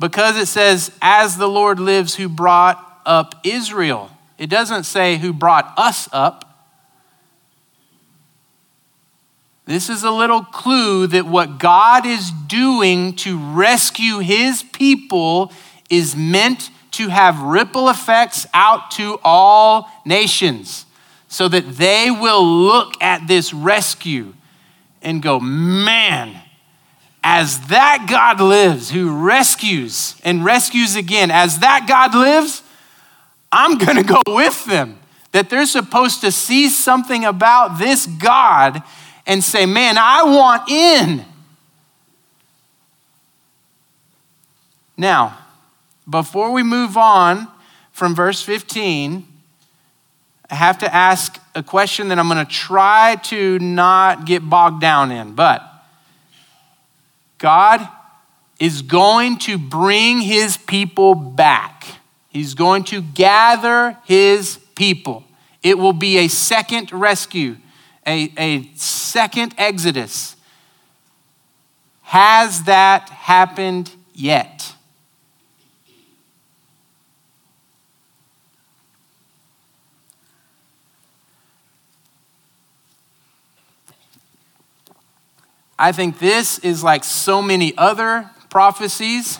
[0.00, 4.10] Because it says, as the Lord lives who brought up Israel.
[4.36, 6.44] It doesn't say who brought us up.
[9.64, 15.52] This is a little clue that what God is doing to rescue his people
[15.90, 20.86] is meant to have ripple effects out to all nations
[21.28, 24.32] so that they will look at this rescue
[25.02, 26.40] and go, man,
[27.22, 32.62] as that God lives who rescues and rescues again, as that God lives,
[33.52, 34.98] I'm to go with them.
[35.32, 38.82] That they're supposed to see something about this God
[39.26, 41.24] and say, man, I want in.
[44.96, 45.38] Now,
[46.08, 47.48] before we move on
[47.92, 49.26] from verse 15,
[50.50, 54.80] I have to ask a question that I'm going to try to not get bogged
[54.80, 55.34] down in.
[55.34, 55.62] But
[57.36, 57.86] God
[58.58, 61.84] is going to bring his people back,
[62.28, 65.24] he's going to gather his people.
[65.62, 67.56] It will be a second rescue,
[68.06, 70.36] a, a second exodus.
[72.02, 74.74] Has that happened yet?
[85.78, 89.38] I think this is like so many other prophecies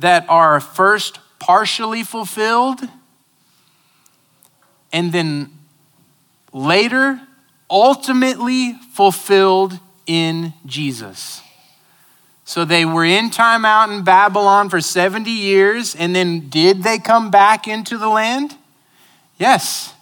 [0.00, 2.80] that are first partially fulfilled
[4.92, 5.50] and then
[6.52, 7.20] later
[7.70, 11.42] ultimately fulfilled in Jesus.
[12.44, 16.98] So they were in time out in Babylon for 70 years, and then did they
[16.98, 18.56] come back into the land?
[19.38, 19.92] Yes.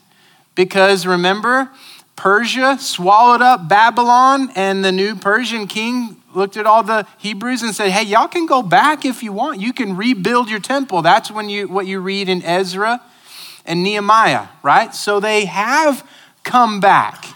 [0.54, 1.70] Because remember,
[2.16, 7.74] Persia swallowed up Babylon, and the new Persian king looked at all the Hebrews and
[7.74, 9.60] said, hey, y'all can go back if you want.
[9.60, 11.02] You can rebuild your temple.
[11.02, 13.02] That's when you, what you read in Ezra
[13.64, 14.94] and Nehemiah, right?
[14.94, 16.08] So they have
[16.42, 17.26] come back.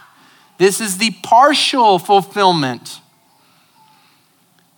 [0.58, 3.00] This is the partial fulfillment,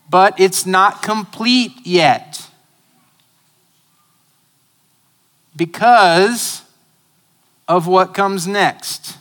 [0.09, 2.49] but it's not complete yet.
[5.57, 6.63] Because
[7.69, 9.19] of what comes next.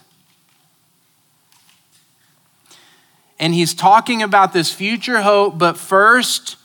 [3.41, 6.57] And he's talking about this future hope, but first,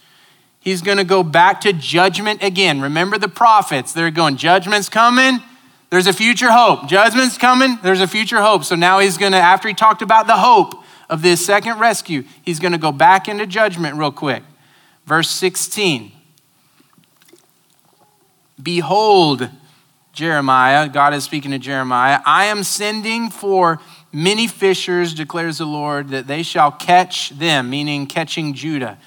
[0.61, 2.83] he's going to go back to judgment again.
[2.83, 5.41] Remember the prophets, they're going, judgment's coming,
[5.89, 6.87] there's a future hope.
[6.87, 8.62] Judgment's coming, there's a future hope.
[8.62, 12.24] So now he's going to, after he talked about the hope of this second rescue,
[12.43, 14.43] he's going to go back into judgment real quick.
[15.07, 16.12] Verse 16
[18.62, 19.49] Behold,
[20.12, 23.81] Jeremiah, God is speaking to Jeremiah, I am sending for
[24.13, 28.99] many fishers, declares the Lord, that they shall catch them, meaning catching Judah.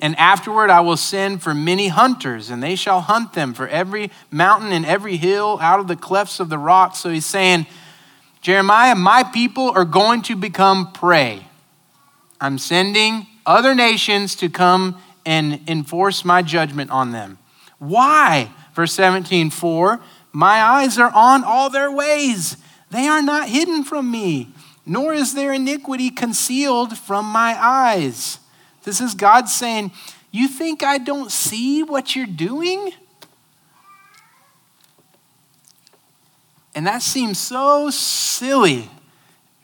[0.00, 4.10] And afterward, I will send for many hunters, and they shall hunt them for every
[4.30, 6.98] mountain and every hill out of the clefts of the rocks.
[6.98, 7.66] So he's saying,
[8.40, 11.46] Jeremiah, my people are going to become prey.
[12.40, 17.38] I'm sending other nations to come and enforce my judgment on them.
[17.78, 18.50] Why?
[18.74, 20.00] Verse 17, for
[20.32, 22.56] my eyes are on all their ways.
[22.94, 24.54] They are not hidden from me,
[24.86, 28.38] nor is their iniquity concealed from my eyes.
[28.84, 29.90] This is God saying,
[30.30, 32.92] You think I don't see what you're doing?
[36.76, 38.88] And that seems so silly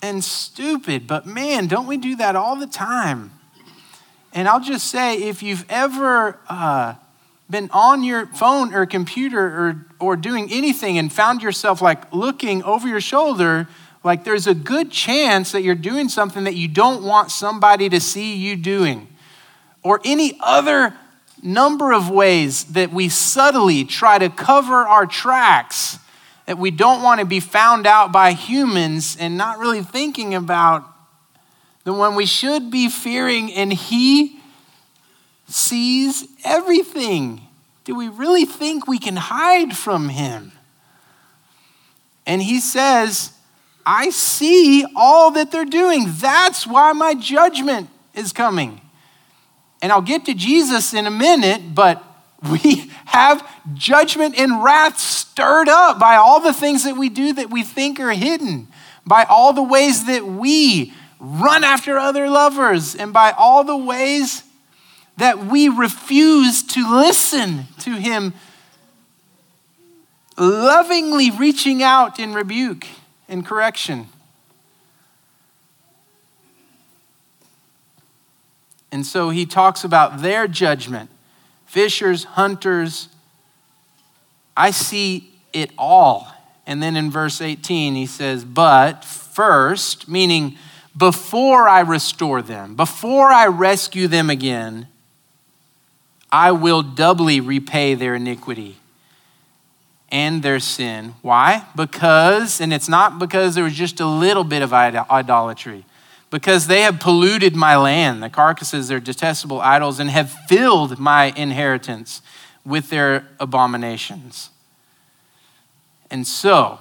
[0.03, 3.31] and stupid, but man, don't we do that all the time?
[4.33, 6.95] And I'll just say if you've ever uh,
[7.51, 12.63] been on your phone or computer or, or doing anything and found yourself like looking
[12.63, 13.69] over your shoulder,
[14.05, 18.01] like there's a good chance that you're doing something that you don't want somebody to
[18.01, 19.09] see you doing.
[19.83, 20.95] Or any other
[21.43, 25.99] number of ways that we subtly try to cover our tracks,
[26.47, 30.85] that we don't want to be found out by humans and not really thinking about
[31.85, 34.40] the one we should be fearing, and He
[35.51, 37.43] sees everything.
[37.85, 40.53] Do we really think we can hide from him?
[42.27, 43.33] And he says,
[43.85, 46.05] I see all that they're doing.
[46.07, 48.81] That's why my judgment is coming.
[49.83, 52.05] And I'll get to Jesus in a minute, but
[52.51, 57.51] we have judgment and wrath stirred up by all the things that we do that
[57.51, 58.69] we think are hidden,
[59.07, 64.45] by all the ways that we run after other lovers, and by all the ways
[65.21, 68.33] that we refuse to listen to him
[70.39, 72.87] lovingly reaching out in rebuke
[73.29, 74.07] and correction.
[78.91, 81.11] And so he talks about their judgment
[81.67, 83.11] fishers, hunters.
[84.57, 86.33] I see it all.
[86.67, 90.57] And then in verse 18, he says, But first, meaning
[90.97, 94.89] before I restore them, before I rescue them again,
[96.33, 98.77] I will doubly repay their iniquity
[100.13, 101.15] and their sin.
[101.23, 101.67] Why?
[101.77, 105.85] Because, and it's not because there was just a little bit of idolatry,
[106.31, 111.33] because they have polluted my land, the carcasses, their detestable idols, and have filled my
[111.37, 112.23] inheritance
[112.65, 114.51] with their abominations.
[116.11, 116.79] And so,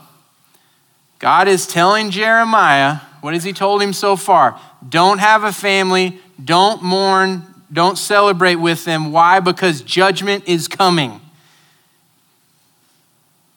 [1.19, 4.59] God is telling Jeremiah, what has he told him so far?
[4.87, 9.11] Don't have a family, don't mourn, don't celebrate with them.
[9.11, 9.39] Why?
[9.39, 11.21] Because judgment is coming.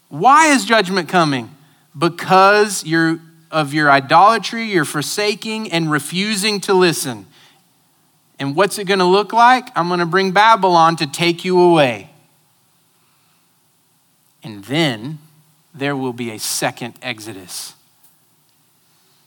[0.08, 1.50] Why is judgment coming?
[1.96, 3.18] Because you're,
[3.50, 7.26] of your idolatry, you're forsaking and refusing to listen.
[8.38, 9.68] And what's it going to look like?
[9.76, 12.10] I'm going to bring Babylon to take you away.
[14.42, 15.18] And then
[15.74, 17.74] there will be a second Exodus.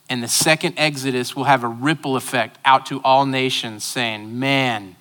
[0.08, 4.96] And the second Exodus will have a ripple effect out to all nations, saying, Man,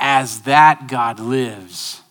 [0.00, 2.02] as that God lives.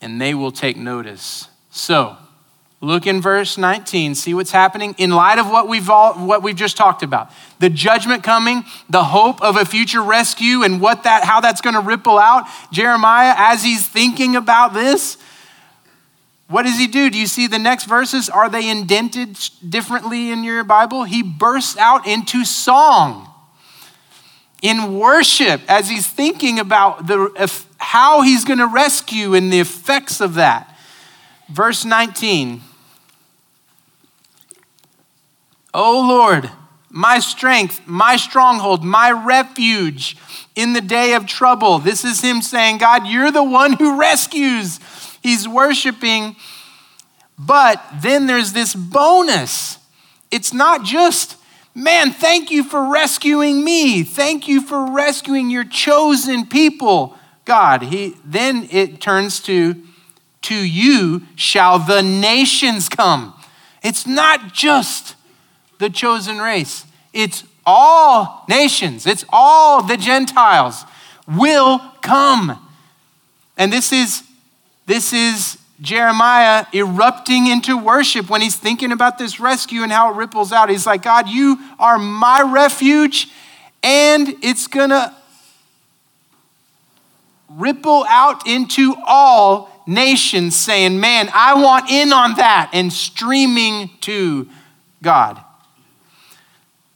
[0.00, 1.48] And they will take notice.
[1.70, 2.16] So,
[2.80, 6.54] look in verse 19, see what's happening in light of what we've all what we've
[6.54, 7.32] just talked about.
[7.58, 11.74] The judgment coming, the hope of a future rescue and what that how that's going
[11.74, 12.46] to ripple out.
[12.70, 15.16] Jeremiah as he's thinking about this,
[16.48, 17.10] what does he do?
[17.10, 18.30] Do you see the next verses?
[18.30, 19.38] Are they indented
[19.68, 21.04] differently in your Bible?
[21.04, 23.28] He bursts out into song
[24.62, 30.20] in worship as he's thinking about the, how he's going to rescue and the effects
[30.20, 30.74] of that.
[31.48, 32.62] Verse 19
[35.74, 36.50] Oh Lord,
[36.88, 40.16] my strength, my stronghold, my refuge
[40.56, 41.78] in the day of trouble.
[41.78, 44.80] This is him saying, God, you're the one who rescues.
[45.28, 46.36] He's worshiping.
[47.38, 49.76] But then there's this bonus.
[50.30, 51.36] It's not just,
[51.74, 54.04] man, thank you for rescuing me.
[54.04, 57.14] Thank you for rescuing your chosen people.
[57.44, 59.74] God, he then it turns to
[60.42, 63.34] to you shall the nations come.
[63.82, 65.14] It's not just
[65.78, 66.86] the chosen race.
[67.12, 69.06] It's all nations.
[69.06, 70.86] It's all the Gentiles
[71.26, 72.66] will come.
[73.58, 74.22] And this is
[74.88, 80.16] this is Jeremiah erupting into worship when he's thinking about this rescue and how it
[80.16, 80.70] ripples out.
[80.70, 83.28] He's like, God, you are my refuge,
[83.82, 85.14] and it's going to
[87.50, 94.48] ripple out into all nations, saying, Man, I want in on that, and streaming to
[95.02, 95.38] God.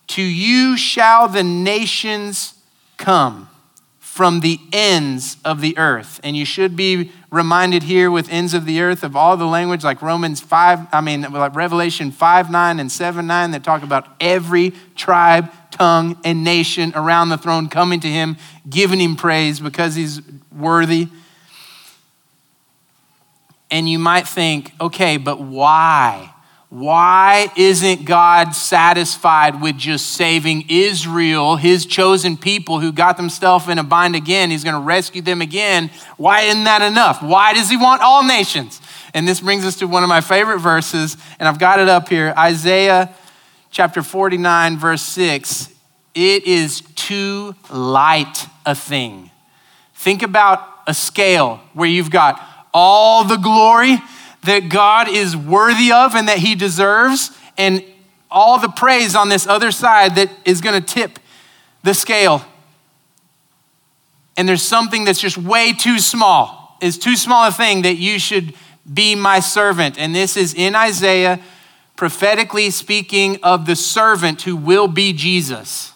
[0.09, 2.55] To you shall the nations
[2.97, 3.51] come
[3.99, 6.21] from the ends of the earth.
[6.23, 9.83] And you should be reminded here with ends of the earth of all the language
[9.83, 14.07] like Romans 5, I mean, like Revelation 5 9 and 7 9 that talk about
[14.21, 18.37] every tribe, tongue, and nation around the throne coming to him,
[18.69, 20.21] giving him praise because he's
[20.55, 21.09] worthy.
[23.71, 26.32] And you might think, okay, but why?
[26.73, 33.79] Why isn't God satisfied with just saving Israel, his chosen people who got themselves in
[33.79, 34.51] a bind again?
[34.51, 35.91] He's going to rescue them again.
[36.17, 37.23] Why isn't that enough?
[37.23, 38.81] Why does he want all nations?
[39.13, 42.09] And this brings us to one of my favorite verses, and I've got it up
[42.09, 43.15] here Isaiah
[43.71, 45.69] chapter 49, verse 6.
[46.15, 49.31] It is too light a thing.
[49.93, 52.41] Think about a scale where you've got
[52.73, 53.99] all the glory
[54.43, 57.85] that God is worthy of and that he deserves, and
[58.31, 61.19] all the praise on this other side that is going to tip
[61.83, 62.45] the scale.
[64.37, 68.19] And there's something that's just way too small, is too small a thing that you
[68.19, 68.55] should
[68.93, 69.99] be my servant.
[69.99, 71.41] And this is in Isaiah,
[71.97, 75.93] prophetically speaking of the servant who will be Jesus.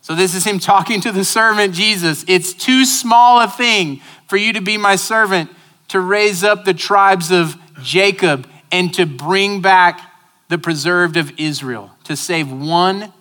[0.00, 2.24] So, this is him talking to the servant Jesus.
[2.28, 5.50] It's too small a thing for you to be my servant
[5.88, 10.00] to raise up the tribes of Jacob and to bring back
[10.48, 11.90] the preserved of Israel.
[12.04, 13.12] To save one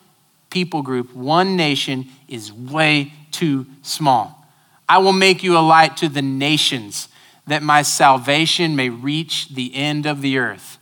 [0.50, 4.46] people group, one nation, is way too small.
[4.88, 7.10] I will make you a light to the nations
[7.48, 10.78] that my salvation may reach the end of the earth.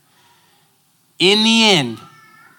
[1.19, 1.99] In the end,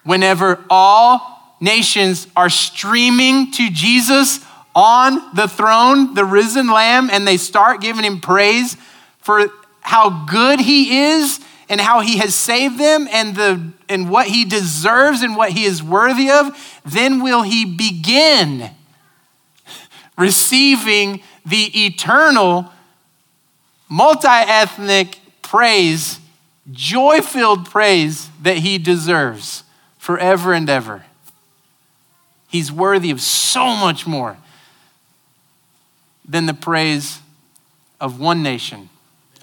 [0.04, 4.40] whenever all nations are streaming to Jesus
[4.74, 8.76] on the throne, the risen lamb, and they start giving him praise
[9.24, 9.48] for
[9.80, 14.44] how good he is and how he has saved them and, the, and what he
[14.44, 18.70] deserves and what he is worthy of, then will he begin
[20.18, 22.70] receiving the eternal,
[23.88, 26.20] multi ethnic praise,
[26.70, 29.64] joy filled praise that he deserves
[29.96, 31.06] forever and ever.
[32.48, 34.36] He's worthy of so much more
[36.28, 37.20] than the praise
[37.98, 38.90] of one nation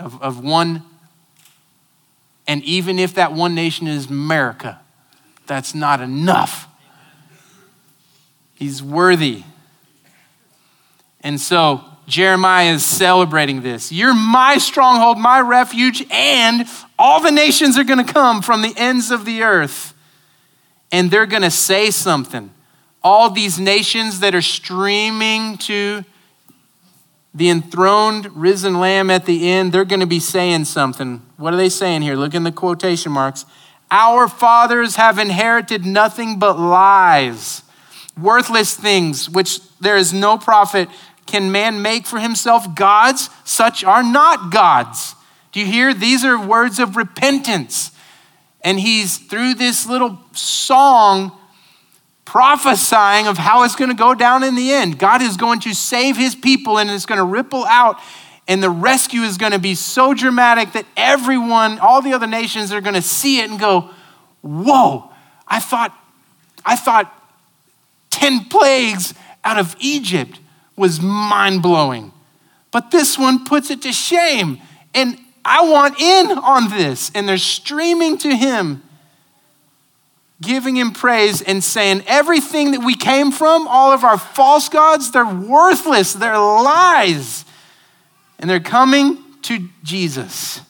[0.01, 0.83] of, of one,
[2.47, 4.79] and even if that one nation is America,
[5.47, 6.67] that's not enough.
[8.53, 9.43] He's worthy.
[11.21, 13.91] And so Jeremiah is celebrating this.
[13.91, 16.67] You're my stronghold, my refuge, and
[16.99, 19.93] all the nations are going to come from the ends of the earth.
[20.91, 22.51] And they're going to say something.
[23.01, 26.03] All these nations that are streaming to
[27.33, 31.21] the enthroned risen lamb at the end, they're going to be saying something.
[31.37, 32.15] What are they saying here?
[32.15, 33.45] Look in the quotation marks.
[33.89, 37.63] Our fathers have inherited nothing but lies,
[38.19, 40.89] worthless things, which there is no profit.
[41.25, 43.29] Can man make for himself gods?
[43.43, 45.15] Such are not gods.
[45.51, 45.93] Do you hear?
[45.93, 47.91] These are words of repentance.
[48.61, 51.37] And he's, through this little song,
[52.31, 54.97] prophesying of how it's going to go down in the end.
[54.97, 57.99] God is going to save his people and it's going to ripple out.
[58.47, 62.71] And the rescue is going to be so dramatic that everyone, all the other nations,
[62.71, 63.89] are going to see it and go,
[64.41, 65.11] Whoa,
[65.45, 65.93] I thought,
[66.65, 67.13] I thought
[68.11, 69.13] 10 plagues
[69.43, 70.39] out of Egypt
[70.77, 72.13] was mind blowing.
[72.71, 74.61] But this one puts it to shame.
[74.93, 77.11] And I want in on this.
[77.13, 78.83] And they're streaming to him
[80.41, 85.11] giving him praise and saying everything that we came from, all of our false gods,
[85.11, 87.45] they're worthless, they're lies.
[88.39, 90.61] And they're coming to Jesus.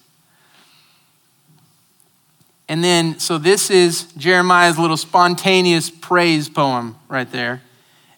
[2.68, 7.62] And then, so this is Jeremiah's little spontaneous praise poem right there.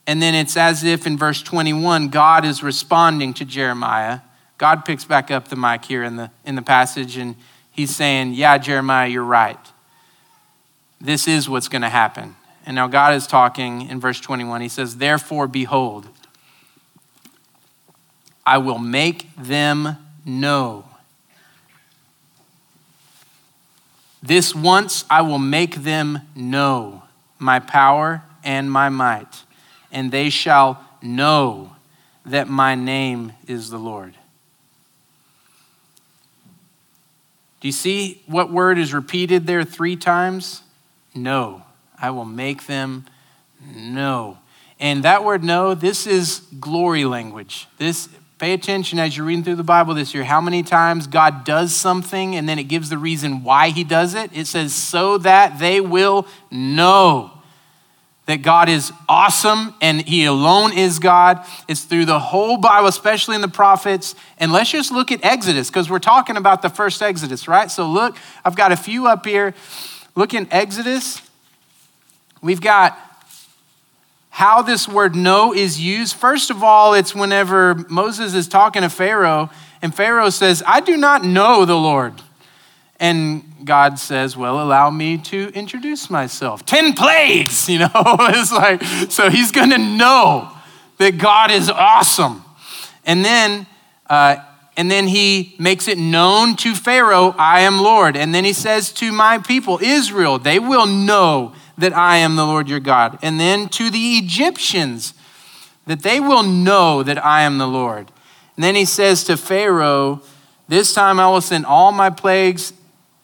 [0.05, 4.19] And then it's as if in verse 21, God is responding to Jeremiah.
[4.57, 7.35] God picks back up the mic here in the, in the passage and
[7.71, 9.57] he's saying, Yeah, Jeremiah, you're right.
[11.03, 12.37] This is what's going to happen.
[12.65, 14.61] And now God is talking in verse 21.
[14.61, 16.07] He says, Therefore, behold,
[18.45, 20.85] I will make them know.
[24.21, 27.03] This once I will make them know
[27.37, 29.43] my power and my might,
[29.91, 31.75] and they shall know
[32.25, 34.15] that my name is the Lord.
[37.59, 40.61] Do you see what word is repeated there three times?
[41.16, 41.64] No.
[41.99, 43.05] I will make them
[43.76, 44.38] know.
[44.80, 47.68] And that word know, this is glory language.
[47.78, 48.09] This
[48.39, 51.74] pay attention as you're reading through the Bible this year how many times God does
[51.74, 54.32] something and then it gives the reason why he does it.
[54.34, 57.32] It says so that they will know
[58.26, 61.45] that God is awesome and He alone is God.
[61.68, 64.16] It's through the whole Bible, especially in the prophets.
[64.38, 67.70] And let's just look at Exodus because we're talking about the first Exodus, right?
[67.70, 69.53] So look, I've got a few up here.
[70.16, 71.22] Look in Exodus.
[72.41, 72.97] We've got
[74.30, 76.16] how this word know is used.
[76.16, 79.49] First of all, it's whenever Moses is talking to Pharaoh,
[79.82, 82.22] and Pharaoh says, I do not know the Lord.
[82.99, 86.66] And God says, Well, allow me to introduce myself.
[86.66, 87.89] 10 plagues, you know?
[87.93, 90.51] it's like, so he's gonna know
[90.97, 92.43] that God is awesome.
[93.05, 93.68] And then,
[94.07, 94.38] uh,
[94.76, 98.17] and then he makes it known to Pharaoh, I am Lord.
[98.17, 102.45] And then he says to my people, Israel, they will know that I am the
[102.45, 103.19] Lord your God.
[103.21, 105.13] And then to the Egyptians,
[105.86, 108.11] that they will know that I am the Lord.
[108.55, 110.21] And then he says to Pharaoh,
[110.67, 112.74] This time I will send all my plagues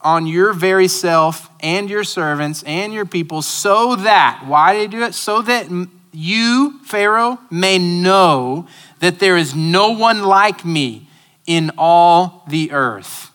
[0.02, 4.98] on your very self and your servants and your people, so that, why did he
[4.98, 5.14] do it?
[5.14, 5.68] So that
[6.12, 8.68] you, Pharaoh, may know
[9.00, 11.09] that there is no one like me
[11.50, 13.32] in all the earth.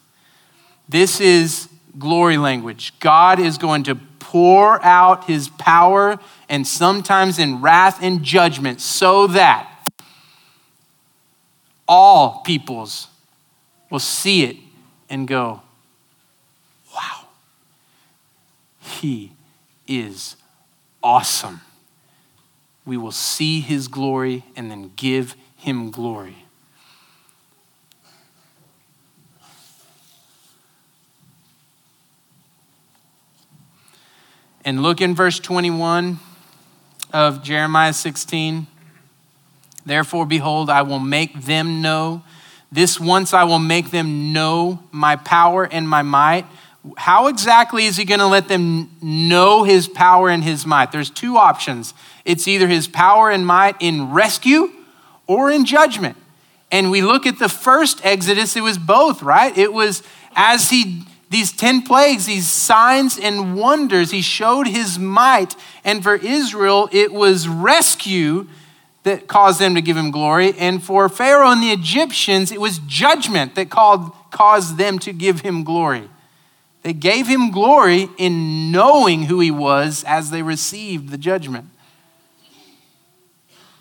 [0.88, 2.92] This is glory language.
[3.00, 9.26] God is going to pour out his power and sometimes in wrath and judgment so
[9.26, 9.68] that
[11.88, 13.08] all peoples
[13.90, 14.56] will see it
[15.10, 15.60] and go,
[16.94, 17.26] wow,
[18.80, 19.32] He
[19.88, 20.36] is
[21.02, 21.62] awesome.
[22.86, 26.43] We will see his glory and then give him glory.
[34.64, 36.18] And look in verse 21
[37.12, 38.66] of Jeremiah 16.
[39.86, 42.22] Therefore, behold, I will make them know.
[42.72, 46.46] This once I will make them know my power and my might
[46.96, 50.92] how exactly is he going to let them know his power and his might?
[50.92, 51.94] There's two options.
[52.24, 54.70] It's either his power and might in rescue
[55.26, 56.16] or in judgment.
[56.70, 59.56] And we look at the first Exodus, it was both, right?
[59.56, 60.02] It was
[60.34, 61.04] as he,
[61.34, 65.56] these 10 plagues, these signs and wonders, he showed his might.
[65.82, 68.46] And for Israel, it was rescue
[69.02, 70.54] that caused them to give him glory.
[70.56, 75.40] And for Pharaoh and the Egyptians, it was judgment that called, caused them to give
[75.40, 76.08] him glory.
[76.82, 81.66] They gave him glory in knowing who he was as they received the judgment.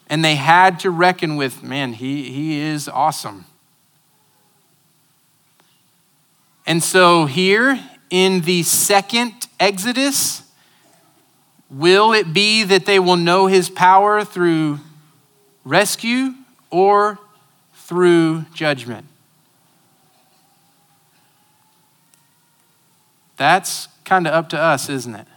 [0.10, 3.46] And they had to reckon with, man, he, he is awesome.
[6.66, 10.44] And so, here in the second Exodus,
[11.70, 14.80] will it be that they will know his power through
[15.66, 16.34] rescue
[16.70, 17.20] or
[17.74, 19.08] through judgment?
[23.36, 25.28] That's kind of up to us, isn't it?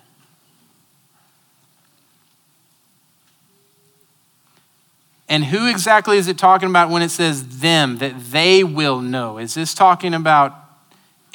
[5.28, 9.38] And who exactly is it talking about when it says them, that they will know?
[9.38, 10.65] Is this talking about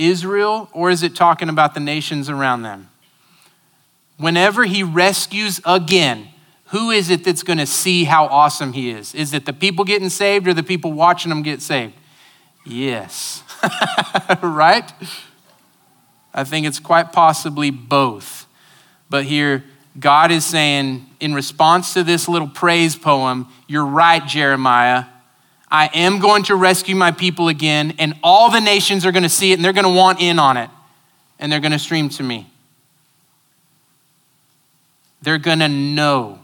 [0.02, 2.90] Israel or is it talking about the nations around them?
[4.18, 6.28] Whenever he rescues again,
[6.66, 9.14] who is it that's going to see how awesome he is?
[9.14, 11.94] Is it the people getting saved or the people watching them get saved?
[12.66, 13.44] Yes.
[14.42, 14.92] right?
[16.34, 18.48] I think it's quite possibly both.
[19.10, 19.66] But here,
[20.00, 25.06] God is saying, in response to this little praise poem, You're right, Jeremiah.
[25.72, 29.30] I am going to rescue my people again, and all the nations are going to
[29.30, 30.70] see it, and they're going to want in on it,
[31.40, 32.48] and they're going to stream to me.
[35.22, 36.40] They're going to know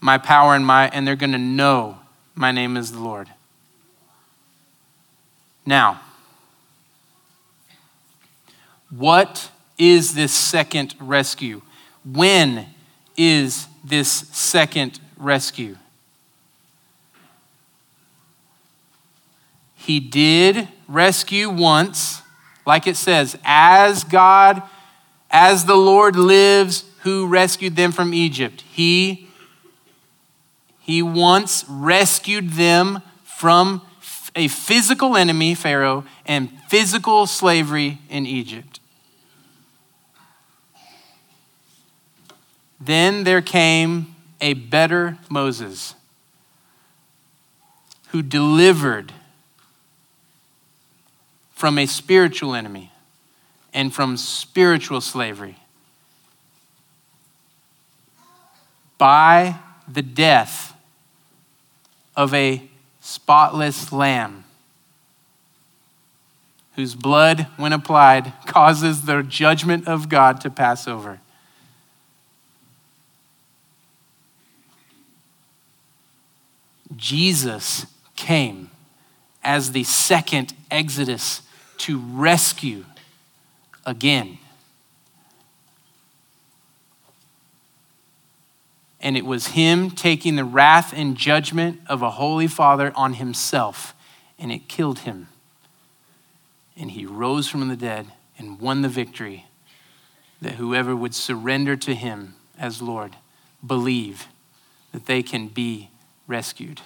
[0.00, 1.98] my power and my, and they're going to know
[2.34, 3.28] my name is the Lord.
[5.64, 6.00] Now,
[8.90, 11.62] What is this second rescue?
[12.04, 12.66] When
[13.16, 15.76] is this second rescue?
[19.90, 22.22] He did rescue once,
[22.64, 24.62] like it says, as God,
[25.32, 28.62] as the Lord lives, who rescued them from Egypt.
[28.70, 29.28] He,
[30.78, 33.82] he once rescued them from
[34.36, 38.78] a physical enemy, Pharaoh, and physical slavery in Egypt.
[42.80, 45.96] Then there came a better Moses
[48.10, 49.14] who delivered
[51.60, 52.90] from a spiritual enemy
[53.74, 55.56] and from spiritual slavery
[58.96, 59.54] by
[59.86, 60.74] the death
[62.16, 62.66] of a
[63.02, 64.42] spotless lamb
[66.76, 71.20] whose blood, when applied, causes the judgment of God to pass over.
[76.96, 77.84] Jesus
[78.16, 78.70] came
[79.44, 81.42] as the second Exodus
[81.80, 82.84] to rescue
[83.86, 84.38] again.
[89.00, 93.94] And it was him taking the wrath and judgment of a holy father on himself,
[94.38, 95.28] and it killed him.
[96.76, 98.06] And he rose from the dead
[98.38, 99.46] and won the victory
[100.40, 103.16] that whoever would surrender to him as Lord,
[103.66, 104.26] believe
[104.92, 105.90] that they can be
[106.26, 106.80] rescued.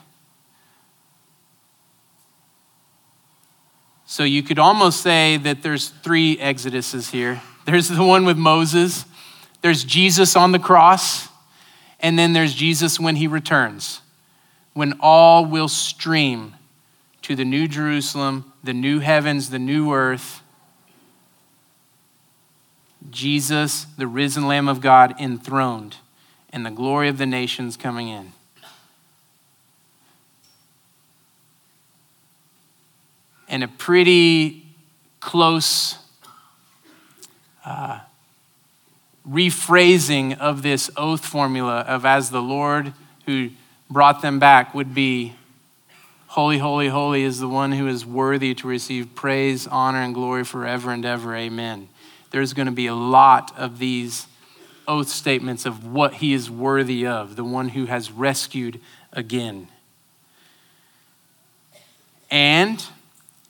[4.15, 7.43] So you could almost say that there's three exoduses here.
[7.65, 9.07] There's the one with Moses,
[9.61, 11.27] there's Jesus on the cross,
[11.99, 14.03] and then there's Jesus when he returns,
[14.73, 16.55] when all will stream
[17.23, 20.43] to the new Jerusalem, the new heavens, the new earth.
[23.11, 25.97] Jesus, the risen Lamb of God, enthroned,
[26.51, 28.31] and the glory of the nations coming in.
[33.55, 34.67] And a pretty
[35.21, 35.97] close
[37.65, 38.01] uh,
[39.25, 42.93] rephrasing of this oath formula of as the Lord
[43.27, 43.51] who
[43.89, 45.37] brought them back would be
[46.27, 50.43] Holy, holy, holy is the one who is worthy to receive praise, honor, and glory
[50.43, 51.37] forever and ever.
[51.37, 51.89] Amen.
[52.33, 54.27] There's going to be a lot of these
[54.89, 58.81] oath statements of what he is worthy of, the one who has rescued
[59.13, 59.69] again.
[62.33, 62.85] And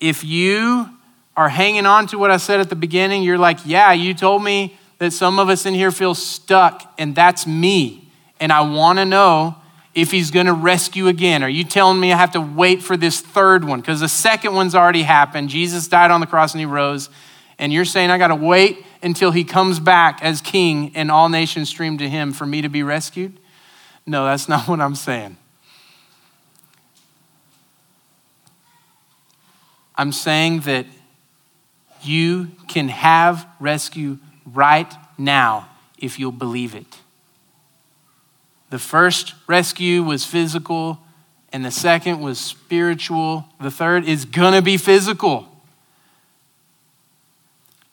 [0.00, 0.88] if you
[1.36, 4.42] are hanging on to what I said at the beginning, you're like, yeah, you told
[4.44, 8.08] me that some of us in here feel stuck, and that's me.
[8.40, 9.56] And I want to know
[9.94, 11.42] if he's going to rescue again.
[11.42, 13.80] Are you telling me I have to wait for this third one?
[13.80, 15.48] Because the second one's already happened.
[15.48, 17.10] Jesus died on the cross and he rose.
[17.58, 21.28] And you're saying I got to wait until he comes back as king and all
[21.28, 23.38] nations stream to him for me to be rescued?
[24.06, 25.36] No, that's not what I'm saying.
[29.96, 30.86] I'm saying that
[32.02, 34.18] you can have rescue
[34.52, 35.68] right now
[35.98, 36.98] if you'll believe it.
[38.70, 40.98] The first rescue was physical,
[41.52, 43.44] and the second was spiritual.
[43.60, 45.48] The third is gonna be physical.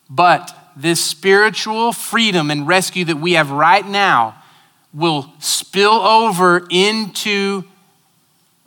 [0.10, 4.42] But this spiritual freedom and rescue that we have right now
[4.94, 7.64] will spill over into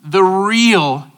[0.05, 1.11] the real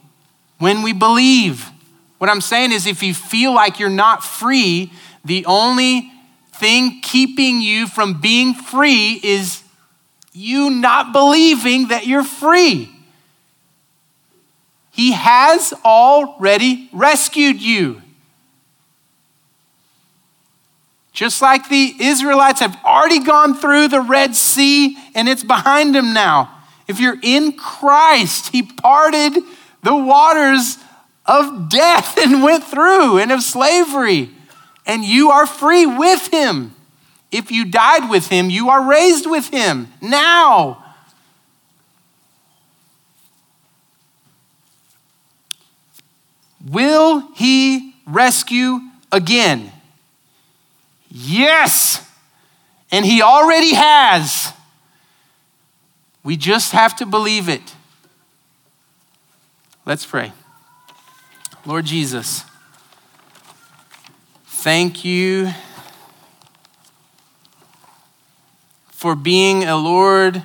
[0.58, 1.70] when we believe.
[2.18, 4.92] What I'm saying is, if you feel like you're not free,
[5.24, 6.10] the only
[6.52, 9.62] thing keeping you from being free is
[10.32, 12.90] you not believing that you're free.
[14.90, 18.02] He has already rescued you.
[21.12, 26.12] Just like the Israelites have already gone through the Red Sea and it's behind them
[26.12, 26.52] now.
[26.88, 29.34] If you're in Christ, He parted
[29.82, 30.78] the waters
[31.26, 34.30] of death and went through and of slavery.
[34.86, 36.74] And you are free with him.
[37.32, 40.84] If you died with him, you are raised with him now.
[46.64, 48.80] Will he rescue
[49.12, 49.72] again?
[51.08, 52.08] Yes.
[52.90, 54.52] And he already has.
[56.24, 57.74] We just have to believe it.
[59.84, 60.32] Let's pray.
[61.66, 62.44] Lord Jesus,
[64.46, 65.50] thank you
[68.90, 70.44] for being a Lord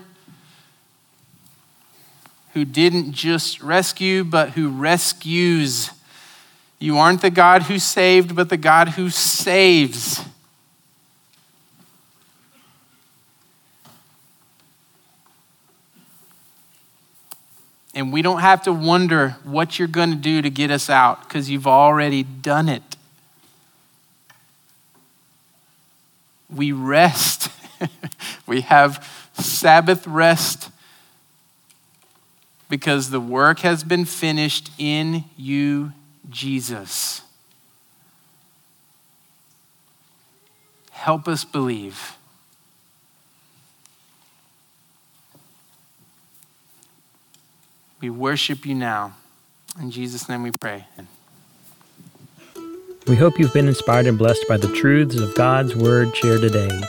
[2.54, 5.92] who didn't just rescue, but who rescues
[6.80, 10.26] You aren't the God who saved, but the God who saves.
[17.94, 21.24] And we don't have to wonder what you're going to do to get us out
[21.24, 22.96] because you've already done it.
[26.50, 27.50] We rest.
[28.48, 30.70] we have Sabbath rest
[32.70, 35.92] because the work has been finished in you,
[36.30, 37.22] Jesus.
[40.92, 42.16] Help us believe.
[48.02, 49.14] We worship you now.
[49.80, 50.86] In Jesus' name we pray.
[53.06, 56.82] We hope you've been inspired and blessed by the truths of God's Word shared today.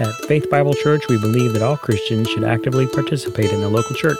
[0.00, 3.94] At Faith Bible Church, we believe that all Christians should actively participate in the local
[3.94, 4.18] church.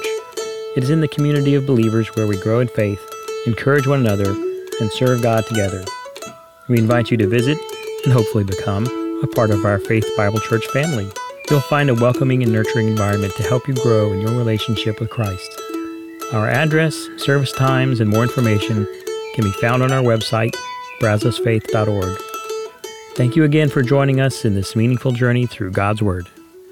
[0.77, 3.01] It is in the community of believers where we grow in faith,
[3.47, 4.31] encourage one another,
[4.81, 5.85] and serve God together.
[6.69, 7.59] We invite you to visit
[8.05, 8.87] and hopefully become
[9.23, 11.11] a part of our Faith Bible Church family.
[11.51, 15.11] You'll find a welcoming and nurturing environment to help you grow in your relationship with
[15.11, 15.61] Christ.
[16.33, 18.87] Our address, service times, and more information
[19.35, 20.55] can be found on our website,
[21.01, 22.21] brazosfaith.org.
[23.15, 26.29] Thank you again for joining us in this meaningful journey through God's Word.